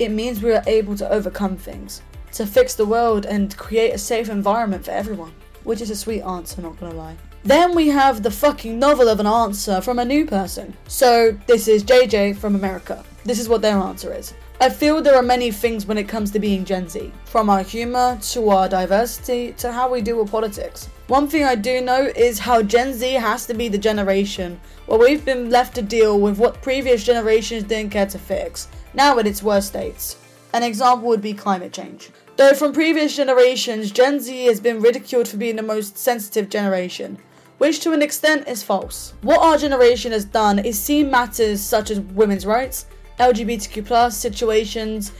It 0.00 0.10
means 0.10 0.42
we 0.42 0.52
are 0.52 0.64
able 0.66 0.96
to 0.96 1.08
overcome 1.08 1.56
things, 1.56 2.02
to 2.32 2.46
fix 2.46 2.74
the 2.74 2.86
world 2.86 3.24
and 3.26 3.56
create 3.56 3.94
a 3.94 3.98
safe 3.98 4.28
environment 4.28 4.84
for 4.84 4.90
everyone. 4.90 5.32
Which 5.62 5.80
is 5.80 5.90
a 5.90 5.96
sweet 5.96 6.22
answer, 6.22 6.60
not 6.60 6.80
gonna 6.80 6.96
lie. 6.96 7.16
Then 7.44 7.74
we 7.74 7.88
have 7.88 8.22
the 8.22 8.30
fucking 8.30 8.78
novel 8.78 9.08
of 9.08 9.18
an 9.18 9.26
answer 9.26 9.80
from 9.80 9.98
a 9.98 10.04
new 10.04 10.24
person. 10.24 10.76
So, 10.86 11.36
this 11.48 11.66
is 11.66 11.82
JJ 11.82 12.36
from 12.36 12.54
America. 12.54 13.04
This 13.24 13.40
is 13.40 13.48
what 13.48 13.62
their 13.62 13.78
answer 13.78 14.14
is. 14.14 14.32
I 14.60 14.70
feel 14.70 15.02
there 15.02 15.16
are 15.16 15.22
many 15.22 15.50
things 15.50 15.84
when 15.84 15.98
it 15.98 16.06
comes 16.06 16.30
to 16.30 16.38
being 16.38 16.64
Gen 16.64 16.88
Z, 16.88 17.12
from 17.24 17.50
our 17.50 17.64
humour 17.64 18.16
to 18.30 18.48
our 18.50 18.68
diversity 18.68 19.54
to 19.54 19.72
how 19.72 19.90
we 19.90 20.00
deal 20.00 20.22
with 20.22 20.30
politics. 20.30 20.88
One 21.08 21.26
thing 21.26 21.42
I 21.42 21.56
do 21.56 21.80
know 21.80 22.12
is 22.14 22.38
how 22.38 22.62
Gen 22.62 22.92
Z 22.94 23.12
has 23.14 23.44
to 23.46 23.54
be 23.54 23.66
the 23.66 23.76
generation 23.76 24.60
where 24.86 25.00
we've 25.00 25.24
been 25.24 25.50
left 25.50 25.74
to 25.74 25.82
deal 25.82 26.20
with 26.20 26.38
what 26.38 26.62
previous 26.62 27.02
generations 27.02 27.64
didn't 27.64 27.90
care 27.90 28.06
to 28.06 28.20
fix, 28.20 28.68
now 28.94 29.18
at 29.18 29.26
its 29.26 29.42
worst 29.42 29.66
states. 29.66 30.16
An 30.52 30.62
example 30.62 31.08
would 31.08 31.22
be 31.22 31.34
climate 31.34 31.72
change. 31.72 32.10
Though 32.36 32.54
from 32.54 32.72
previous 32.72 33.16
generations, 33.16 33.90
Gen 33.90 34.20
Z 34.20 34.44
has 34.44 34.60
been 34.60 34.80
ridiculed 34.80 35.26
for 35.26 35.38
being 35.38 35.56
the 35.56 35.62
most 35.62 35.98
sensitive 35.98 36.48
generation, 36.48 37.18
which 37.58 37.80
to 37.80 37.92
an 37.92 38.02
extent 38.02 38.48
is 38.48 38.62
false. 38.62 39.14
What 39.22 39.40
our 39.40 39.56
generation 39.56 40.12
has 40.12 40.24
done 40.24 40.58
is 40.58 40.80
see 40.80 41.04
matters 41.04 41.60
such 41.60 41.90
as 41.90 42.00
women's 42.00 42.46
rights, 42.46 42.86
LGBTQ 43.18 44.12
situations, 44.12 45.12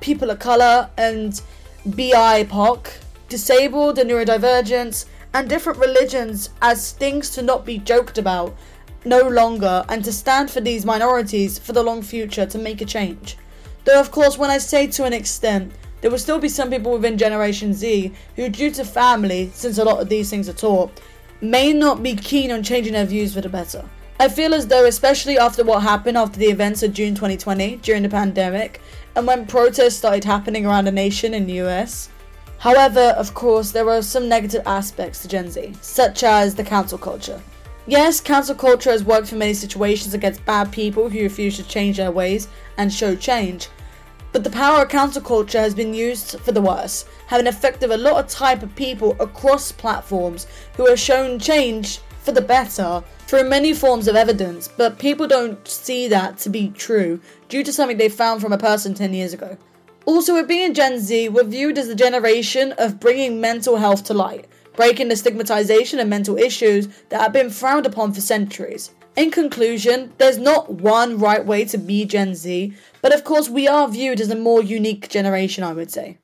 people 0.00 0.30
of 0.30 0.38
colour, 0.38 0.88
and 0.96 1.40
BIPOC, 1.88 2.90
disabled 3.28 3.98
and 3.98 4.10
neurodivergence, 4.10 5.06
and 5.34 5.48
different 5.48 5.78
religions 5.78 6.50
as 6.62 6.92
things 6.92 7.30
to 7.30 7.42
not 7.42 7.64
be 7.64 7.78
joked 7.78 8.18
about 8.18 8.56
no 9.04 9.20
longer 9.28 9.84
and 9.88 10.04
to 10.04 10.12
stand 10.12 10.50
for 10.50 10.60
these 10.60 10.84
minorities 10.84 11.58
for 11.58 11.72
the 11.72 11.82
long 11.82 12.02
future 12.02 12.46
to 12.46 12.58
make 12.58 12.80
a 12.80 12.84
change. 12.84 13.36
Though, 13.84 14.00
of 14.00 14.10
course, 14.10 14.36
when 14.36 14.50
I 14.50 14.58
say 14.58 14.86
to 14.88 15.04
an 15.04 15.12
extent, 15.12 15.72
there 16.00 16.10
will 16.10 16.18
still 16.18 16.38
be 16.38 16.48
some 16.48 16.70
people 16.70 16.92
within 16.92 17.18
Generation 17.18 17.72
Z 17.72 18.12
who, 18.36 18.48
due 18.48 18.70
to 18.72 18.84
family, 18.84 19.50
since 19.54 19.78
a 19.78 19.84
lot 19.84 20.00
of 20.00 20.08
these 20.08 20.30
things 20.30 20.48
are 20.48 20.54
taught, 20.54 21.00
may 21.40 21.72
not 21.72 22.02
be 22.02 22.14
keen 22.14 22.50
on 22.50 22.62
changing 22.62 22.92
their 22.92 23.06
views 23.06 23.34
for 23.34 23.40
the 23.40 23.48
better. 23.48 23.84
I 24.18 24.28
feel 24.28 24.52
as 24.52 24.66
though, 24.66 24.84
especially 24.84 25.38
after 25.38 25.64
what 25.64 25.82
happened 25.82 26.18
after 26.18 26.38
the 26.38 26.50
events 26.50 26.82
of 26.82 26.92
June 26.92 27.14
2020 27.14 27.76
during 27.76 28.02
the 28.02 28.08
pandemic, 28.08 28.82
and 29.16 29.26
when 29.26 29.46
protests 29.46 29.96
started 29.96 30.24
happening 30.24 30.66
around 30.66 30.84
the 30.84 30.92
nation 30.92 31.32
in 31.32 31.46
the 31.46 31.60
US. 31.62 32.10
However, 32.58 33.14
of 33.16 33.32
course, 33.32 33.70
there 33.70 33.88
are 33.88 34.02
some 34.02 34.28
negative 34.28 34.62
aspects 34.66 35.22
to 35.22 35.28
Gen 35.28 35.50
Z, 35.50 35.72
such 35.80 36.22
as 36.22 36.54
the 36.54 36.62
cancel 36.62 36.98
culture. 36.98 37.40
Yes, 37.86 38.20
cancel 38.20 38.54
culture 38.54 38.90
has 38.90 39.02
worked 39.02 39.28
for 39.28 39.36
many 39.36 39.54
situations 39.54 40.12
against 40.12 40.44
bad 40.44 40.70
people 40.70 41.08
who 41.08 41.22
refuse 41.22 41.56
to 41.56 41.62
change 41.62 41.96
their 41.96 42.12
ways 42.12 42.48
and 42.76 42.92
show 42.92 43.16
change. 43.16 43.68
But 44.32 44.44
the 44.44 44.50
power 44.50 44.82
of 44.82 44.90
cancel 44.90 45.22
culture 45.22 45.58
has 45.58 45.74
been 45.74 45.94
used 45.94 46.38
for 46.40 46.52
the 46.52 46.60
worse, 46.60 47.06
having 47.30 47.46
of 47.46 47.90
a 47.92 47.96
lot 47.96 48.18
of 48.18 48.28
type 48.28 48.60
of 48.60 48.74
people 48.74 49.16
across 49.20 49.70
platforms 49.70 50.48
who 50.76 50.84
have 50.86 50.98
shown 50.98 51.38
change 51.38 52.00
for 52.22 52.32
the 52.32 52.40
better 52.40 53.04
through 53.28 53.48
many 53.48 53.72
forms 53.72 54.08
of 54.08 54.16
evidence, 54.16 54.66
but 54.66 54.98
people 54.98 55.28
don't 55.28 55.68
see 55.68 56.08
that 56.08 56.36
to 56.38 56.50
be 56.50 56.70
true 56.70 57.20
due 57.48 57.62
to 57.62 57.72
something 57.72 57.96
they 57.96 58.08
found 58.08 58.40
from 58.40 58.52
a 58.52 58.58
person 58.58 58.94
10 58.94 59.14
years 59.14 59.32
ago. 59.32 59.56
Also, 60.06 60.34
with 60.34 60.48
being 60.48 60.74
Gen 60.74 60.98
Z, 60.98 61.28
we're 61.28 61.44
viewed 61.44 61.78
as 61.78 61.86
the 61.86 61.94
generation 61.94 62.72
of 62.78 62.98
bringing 62.98 63.40
mental 63.40 63.76
health 63.76 64.02
to 64.06 64.12
light, 64.12 64.48
breaking 64.74 65.06
the 65.06 65.14
stigmatization 65.14 66.00
of 66.00 66.08
mental 66.08 66.36
issues 66.36 66.88
that 67.10 67.20
have 67.20 67.32
been 67.32 67.48
frowned 67.48 67.86
upon 67.86 68.12
for 68.12 68.20
centuries. 68.20 68.90
In 69.14 69.30
conclusion, 69.30 70.12
there's 70.18 70.38
not 70.38 70.72
one 70.72 71.18
right 71.18 71.46
way 71.46 71.64
to 71.66 71.78
be 71.78 72.04
Gen 72.06 72.34
Z, 72.34 72.74
but 73.02 73.14
of 73.14 73.22
course, 73.22 73.48
we 73.48 73.68
are 73.68 73.88
viewed 73.88 74.20
as 74.20 74.30
a 74.30 74.36
more 74.36 74.62
unique 74.62 75.08
generation, 75.08 75.62
I 75.62 75.72
would 75.72 75.92
say. 75.92 76.18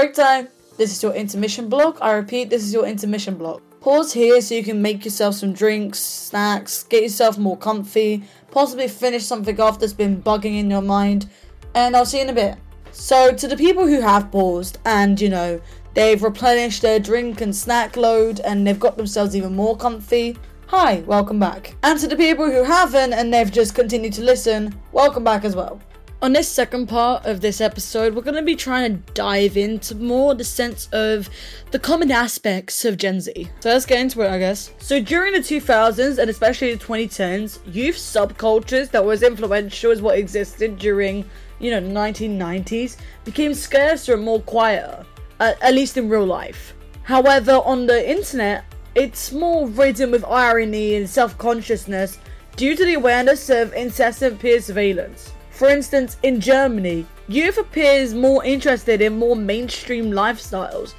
Break 0.00 0.14
time! 0.14 0.48
This 0.78 0.92
is 0.92 1.02
your 1.02 1.12
intermission 1.12 1.68
block. 1.68 1.98
I 2.00 2.12
repeat, 2.12 2.48
this 2.48 2.62
is 2.62 2.72
your 2.72 2.86
intermission 2.86 3.34
block. 3.34 3.60
Pause 3.82 4.14
here 4.14 4.40
so 4.40 4.54
you 4.54 4.64
can 4.64 4.80
make 4.80 5.04
yourself 5.04 5.34
some 5.34 5.52
drinks, 5.52 5.98
snacks, 5.98 6.84
get 6.84 7.02
yourself 7.02 7.36
more 7.36 7.58
comfy, 7.58 8.22
possibly 8.50 8.88
finish 8.88 9.24
something 9.24 9.60
off 9.60 9.78
that's 9.78 9.92
been 9.92 10.22
bugging 10.22 10.58
in 10.58 10.70
your 10.70 10.80
mind, 10.80 11.28
and 11.74 11.94
I'll 11.94 12.06
see 12.06 12.16
you 12.16 12.22
in 12.22 12.30
a 12.30 12.32
bit. 12.32 12.56
So, 12.92 13.34
to 13.34 13.46
the 13.46 13.58
people 13.58 13.86
who 13.86 14.00
have 14.00 14.32
paused 14.32 14.78
and, 14.86 15.20
you 15.20 15.28
know, 15.28 15.60
they've 15.92 16.22
replenished 16.22 16.80
their 16.80 16.98
drink 16.98 17.42
and 17.42 17.54
snack 17.54 17.98
load 17.98 18.40
and 18.40 18.66
they've 18.66 18.80
got 18.80 18.96
themselves 18.96 19.36
even 19.36 19.54
more 19.54 19.76
comfy, 19.76 20.34
hi, 20.66 21.00
welcome 21.00 21.38
back. 21.38 21.76
And 21.82 21.98
to 21.98 22.08
the 22.08 22.16
people 22.16 22.50
who 22.50 22.64
haven't 22.64 23.12
and 23.12 23.34
they've 23.34 23.52
just 23.52 23.74
continued 23.74 24.14
to 24.14 24.22
listen, 24.22 24.74
welcome 24.92 25.24
back 25.24 25.44
as 25.44 25.54
well. 25.54 25.78
On 26.22 26.34
this 26.34 26.50
second 26.50 26.86
part 26.86 27.24
of 27.24 27.40
this 27.40 27.62
episode, 27.62 28.14
we're 28.14 28.20
going 28.20 28.34
to 28.34 28.42
be 28.42 28.54
trying 28.54 28.92
to 28.92 29.12
dive 29.14 29.56
into 29.56 29.94
more 29.94 30.34
the 30.34 30.44
sense 30.44 30.86
of 30.92 31.30
the 31.70 31.78
common 31.78 32.10
aspects 32.10 32.84
of 32.84 32.98
Gen 32.98 33.22
Z. 33.22 33.48
So 33.60 33.70
let's 33.70 33.86
get 33.86 34.00
into 34.00 34.20
it, 34.20 34.30
I 34.30 34.38
guess. 34.38 34.70
So 34.76 35.00
during 35.00 35.32
the 35.32 35.38
2000s 35.38 36.18
and 36.18 36.28
especially 36.28 36.74
the 36.74 36.84
2010s, 36.84 37.60
youth 37.72 37.96
subcultures 37.96 38.90
that 38.90 39.02
was 39.02 39.22
influential 39.22 39.92
as 39.92 40.02
what 40.02 40.18
existed 40.18 40.78
during, 40.78 41.24
you 41.58 41.70
know, 41.70 41.80
the 41.80 41.88
1990s 41.88 42.98
became 43.24 43.54
scarcer 43.54 44.12
and 44.12 44.22
more 44.22 44.42
quieter, 44.42 45.06
at 45.38 45.72
least 45.72 45.96
in 45.96 46.10
real 46.10 46.26
life. 46.26 46.74
However, 47.02 47.62
on 47.64 47.86
the 47.86 48.10
internet, 48.10 48.64
it's 48.94 49.32
more 49.32 49.66
ridden 49.68 50.10
with 50.10 50.26
irony 50.26 50.96
and 50.96 51.08
self-consciousness 51.08 52.18
due 52.56 52.76
to 52.76 52.84
the 52.84 52.92
awareness 52.92 53.48
of 53.48 53.72
incessant 53.72 54.38
peer 54.38 54.60
surveillance. 54.60 55.32
For 55.60 55.68
instance, 55.68 56.16
in 56.22 56.40
Germany, 56.40 57.04
youth 57.28 57.58
appears 57.58 58.14
more 58.14 58.42
interested 58.42 59.02
in 59.02 59.18
more 59.18 59.36
mainstream 59.36 60.10
lifestyles, 60.10 60.94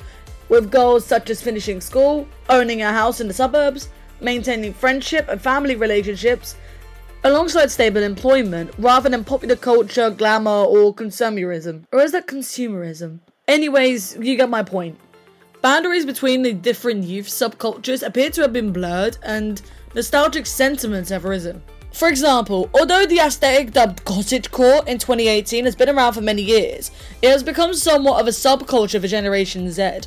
with 0.49 0.69
goals 0.69 1.03
such 1.03 1.31
as 1.31 1.41
finishing 1.41 1.81
school, 1.81 2.27
owning 2.47 2.83
a 2.83 2.91
house 2.91 3.19
in 3.19 3.27
the 3.27 3.33
suburbs, 3.33 3.89
maintaining 4.19 4.71
friendship 4.71 5.29
and 5.29 5.41
family 5.41 5.75
relationships, 5.75 6.57
alongside 7.23 7.71
stable 7.71 8.03
employment, 8.03 8.69
rather 8.77 9.09
than 9.09 9.23
popular 9.23 9.55
culture, 9.55 10.11
glamour, 10.11 10.65
or 10.65 10.93
consumerism. 10.93 11.85
Or 11.91 12.01
is 12.01 12.11
that 12.11 12.27
consumerism? 12.27 13.19
Anyways, 13.47 14.15
you 14.17 14.35
get 14.37 14.51
my 14.51 14.61
point. 14.61 14.95
Boundaries 15.63 16.05
between 16.05 16.43
the 16.43 16.53
different 16.53 17.03
youth 17.03 17.29
subcultures 17.29 18.05
appear 18.05 18.29
to 18.29 18.41
have 18.41 18.53
been 18.53 18.71
blurred, 18.71 19.17
and 19.23 19.59
nostalgic 19.95 20.45
sentiments 20.45 21.09
have 21.09 21.25
risen. 21.25 21.63
For 21.91 22.07
example, 22.07 22.69
although 22.73 23.05
the 23.05 23.19
aesthetic 23.19 23.71
dubbed 23.73 24.05
cottagecore 24.05 24.87
in 24.87 24.97
2018 24.97 25.65
has 25.65 25.75
been 25.75 25.89
around 25.89 26.13
for 26.13 26.21
many 26.21 26.41
years, 26.41 26.89
it 27.21 27.29
has 27.29 27.43
become 27.43 27.73
somewhat 27.73 28.19
of 28.19 28.27
a 28.27 28.31
subculture 28.31 28.99
for 28.99 29.07
Generation 29.07 29.69
Z, 29.69 30.01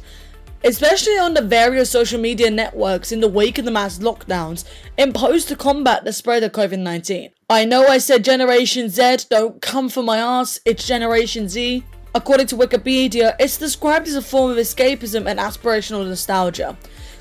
especially 0.64 1.18
on 1.18 1.34
the 1.34 1.42
various 1.42 1.90
social 1.90 2.18
media 2.20 2.50
networks 2.50 3.12
in 3.12 3.20
the 3.20 3.28
wake 3.28 3.58
of 3.58 3.64
the 3.64 3.70
mass 3.70 3.98
lockdowns 3.98 4.64
imposed 4.96 5.48
to 5.48 5.56
combat 5.56 6.04
the 6.04 6.12
spread 6.12 6.42
of 6.42 6.52
COVID 6.52 6.78
19. 6.78 7.30
I 7.50 7.64
know 7.66 7.86
I 7.86 7.98
said 7.98 8.24
Generation 8.24 8.88
Z, 8.88 9.26
don't 9.28 9.60
come 9.60 9.88
for 9.88 10.02
my 10.02 10.18
ass, 10.18 10.58
it's 10.64 10.86
Generation 10.86 11.48
Z. 11.48 11.84
According 12.16 12.46
to 12.46 12.56
Wikipedia, 12.56 13.34
it's 13.40 13.56
described 13.56 14.06
as 14.06 14.14
a 14.14 14.22
form 14.22 14.52
of 14.52 14.56
escapism 14.56 15.28
and 15.28 15.40
aspirational 15.40 16.06
nostalgia. 16.06 16.76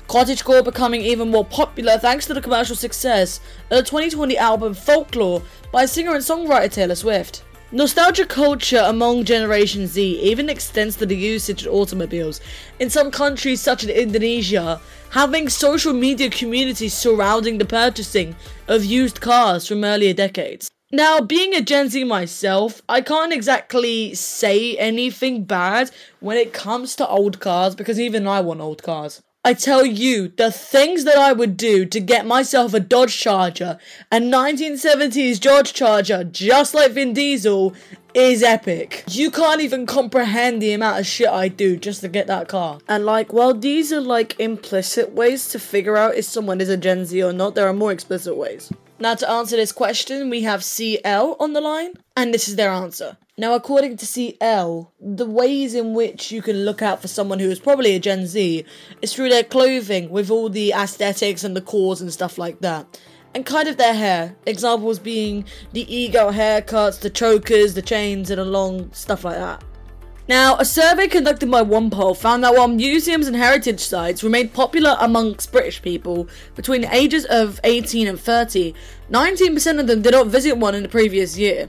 Cottagecore 0.06 0.62
becoming 0.62 1.00
even 1.00 1.32
more 1.32 1.44
popular 1.44 1.98
thanks 1.98 2.26
to 2.26 2.34
the 2.34 2.40
commercial 2.40 2.76
success 2.76 3.40
of 3.72 3.78
the 3.78 3.82
2020 3.82 4.38
album 4.38 4.72
Folklore 4.72 5.42
by 5.72 5.84
singer 5.84 6.14
and 6.14 6.22
songwriter 6.22 6.70
Taylor 6.70 6.94
Swift. 6.94 7.42
Nostalgia 7.72 8.24
culture 8.24 8.84
among 8.86 9.24
Generation 9.24 9.88
Z 9.88 10.20
even 10.20 10.48
extends 10.48 10.94
to 10.96 11.06
the 11.06 11.16
usage 11.16 11.66
of 11.66 11.74
automobiles. 11.74 12.40
In 12.78 12.88
some 12.88 13.10
countries, 13.10 13.60
such 13.60 13.82
as 13.82 13.90
Indonesia, 13.90 14.80
having 15.10 15.48
social 15.48 15.92
media 15.92 16.30
communities 16.30 16.94
surrounding 16.94 17.58
the 17.58 17.64
purchasing 17.64 18.36
of 18.68 18.84
used 18.84 19.20
cars 19.20 19.66
from 19.66 19.82
earlier 19.82 20.14
decades. 20.14 20.70
Now, 20.94 21.20
being 21.20 21.56
a 21.56 21.60
Gen 21.60 21.88
Z 21.88 22.04
myself, 22.04 22.80
I 22.88 23.00
can't 23.00 23.32
exactly 23.32 24.14
say 24.14 24.76
anything 24.76 25.42
bad 25.42 25.90
when 26.20 26.36
it 26.36 26.52
comes 26.52 26.94
to 26.94 27.08
old 27.08 27.40
cars 27.40 27.74
because 27.74 27.98
even 27.98 28.28
I 28.28 28.40
want 28.42 28.60
old 28.60 28.84
cars. 28.84 29.20
I 29.44 29.54
tell 29.54 29.84
you, 29.84 30.28
the 30.28 30.52
things 30.52 31.02
that 31.02 31.18
I 31.18 31.32
would 31.32 31.56
do 31.56 31.84
to 31.84 31.98
get 31.98 32.26
myself 32.26 32.74
a 32.74 32.78
Dodge 32.78 33.18
Charger, 33.18 33.76
a 34.12 34.18
1970s 34.18 35.40
Dodge 35.40 35.72
Charger, 35.72 36.22
just 36.22 36.74
like 36.74 36.92
Vin 36.92 37.12
Diesel, 37.12 37.74
is 38.14 38.44
epic. 38.44 39.02
You 39.10 39.32
can't 39.32 39.62
even 39.62 39.86
comprehend 39.86 40.62
the 40.62 40.74
amount 40.74 41.00
of 41.00 41.06
shit 41.06 41.28
I 41.28 41.48
do 41.48 41.76
just 41.76 42.02
to 42.02 42.08
get 42.08 42.28
that 42.28 42.46
car. 42.46 42.78
And 42.86 43.04
like, 43.04 43.32
while 43.32 43.52
these 43.52 43.92
are 43.92 44.00
like 44.00 44.38
implicit 44.38 45.10
ways 45.10 45.48
to 45.48 45.58
figure 45.58 45.96
out 45.96 46.14
if 46.14 46.24
someone 46.24 46.60
is 46.60 46.68
a 46.68 46.76
Gen 46.76 47.04
Z 47.04 47.20
or 47.20 47.32
not, 47.32 47.56
there 47.56 47.66
are 47.66 47.72
more 47.72 47.90
explicit 47.90 48.36
ways. 48.36 48.70
Now, 49.00 49.16
to 49.16 49.28
answer 49.28 49.56
this 49.56 49.72
question, 49.72 50.30
we 50.30 50.42
have 50.42 50.62
CL 50.62 51.36
on 51.40 51.52
the 51.52 51.60
line, 51.60 51.94
and 52.16 52.32
this 52.32 52.48
is 52.48 52.54
their 52.54 52.70
answer. 52.70 53.16
Now, 53.36 53.54
according 53.54 53.96
to 53.96 54.06
CL, 54.06 54.92
the 55.00 55.26
ways 55.26 55.74
in 55.74 55.94
which 55.94 56.30
you 56.30 56.40
can 56.40 56.64
look 56.64 56.80
out 56.80 57.02
for 57.02 57.08
someone 57.08 57.40
who 57.40 57.50
is 57.50 57.58
probably 57.58 57.96
a 57.96 57.98
Gen 57.98 58.28
Z 58.28 58.64
is 59.02 59.12
through 59.12 59.30
their 59.30 59.42
clothing, 59.42 60.10
with 60.10 60.30
all 60.30 60.48
the 60.48 60.72
aesthetics 60.72 61.42
and 61.42 61.56
the 61.56 61.60
cores 61.60 62.00
and 62.00 62.12
stuff 62.12 62.38
like 62.38 62.60
that. 62.60 63.00
And 63.34 63.44
kind 63.44 63.66
of 63.66 63.76
their 63.76 63.94
hair. 63.94 64.36
Examples 64.46 65.00
being 65.00 65.44
the 65.72 65.92
ego 65.92 66.30
haircuts, 66.30 67.00
the 67.00 67.10
chokers, 67.10 67.74
the 67.74 67.82
chains, 67.82 68.30
and 68.30 68.40
a 68.40 68.44
long 68.44 68.92
stuff 68.92 69.24
like 69.24 69.38
that. 69.38 69.64
Now, 70.26 70.56
a 70.56 70.64
survey 70.64 71.06
conducted 71.06 71.50
by 71.50 71.62
OnePoll 71.62 72.16
found 72.16 72.44
that 72.44 72.54
while 72.54 72.66
museums 72.66 73.26
and 73.26 73.36
heritage 73.36 73.80
sites 73.80 74.24
remained 74.24 74.54
popular 74.54 74.96
amongst 74.98 75.52
British 75.52 75.82
people 75.82 76.28
between 76.54 76.80
the 76.80 76.94
ages 76.94 77.26
of 77.26 77.60
18 77.62 78.08
and 78.08 78.18
30, 78.18 78.74
19% 79.10 79.80
of 79.80 79.86
them 79.86 80.00
did 80.00 80.12
not 80.12 80.28
visit 80.28 80.56
one 80.56 80.74
in 80.74 80.82
the 80.82 80.88
previous 80.88 81.36
year. 81.36 81.68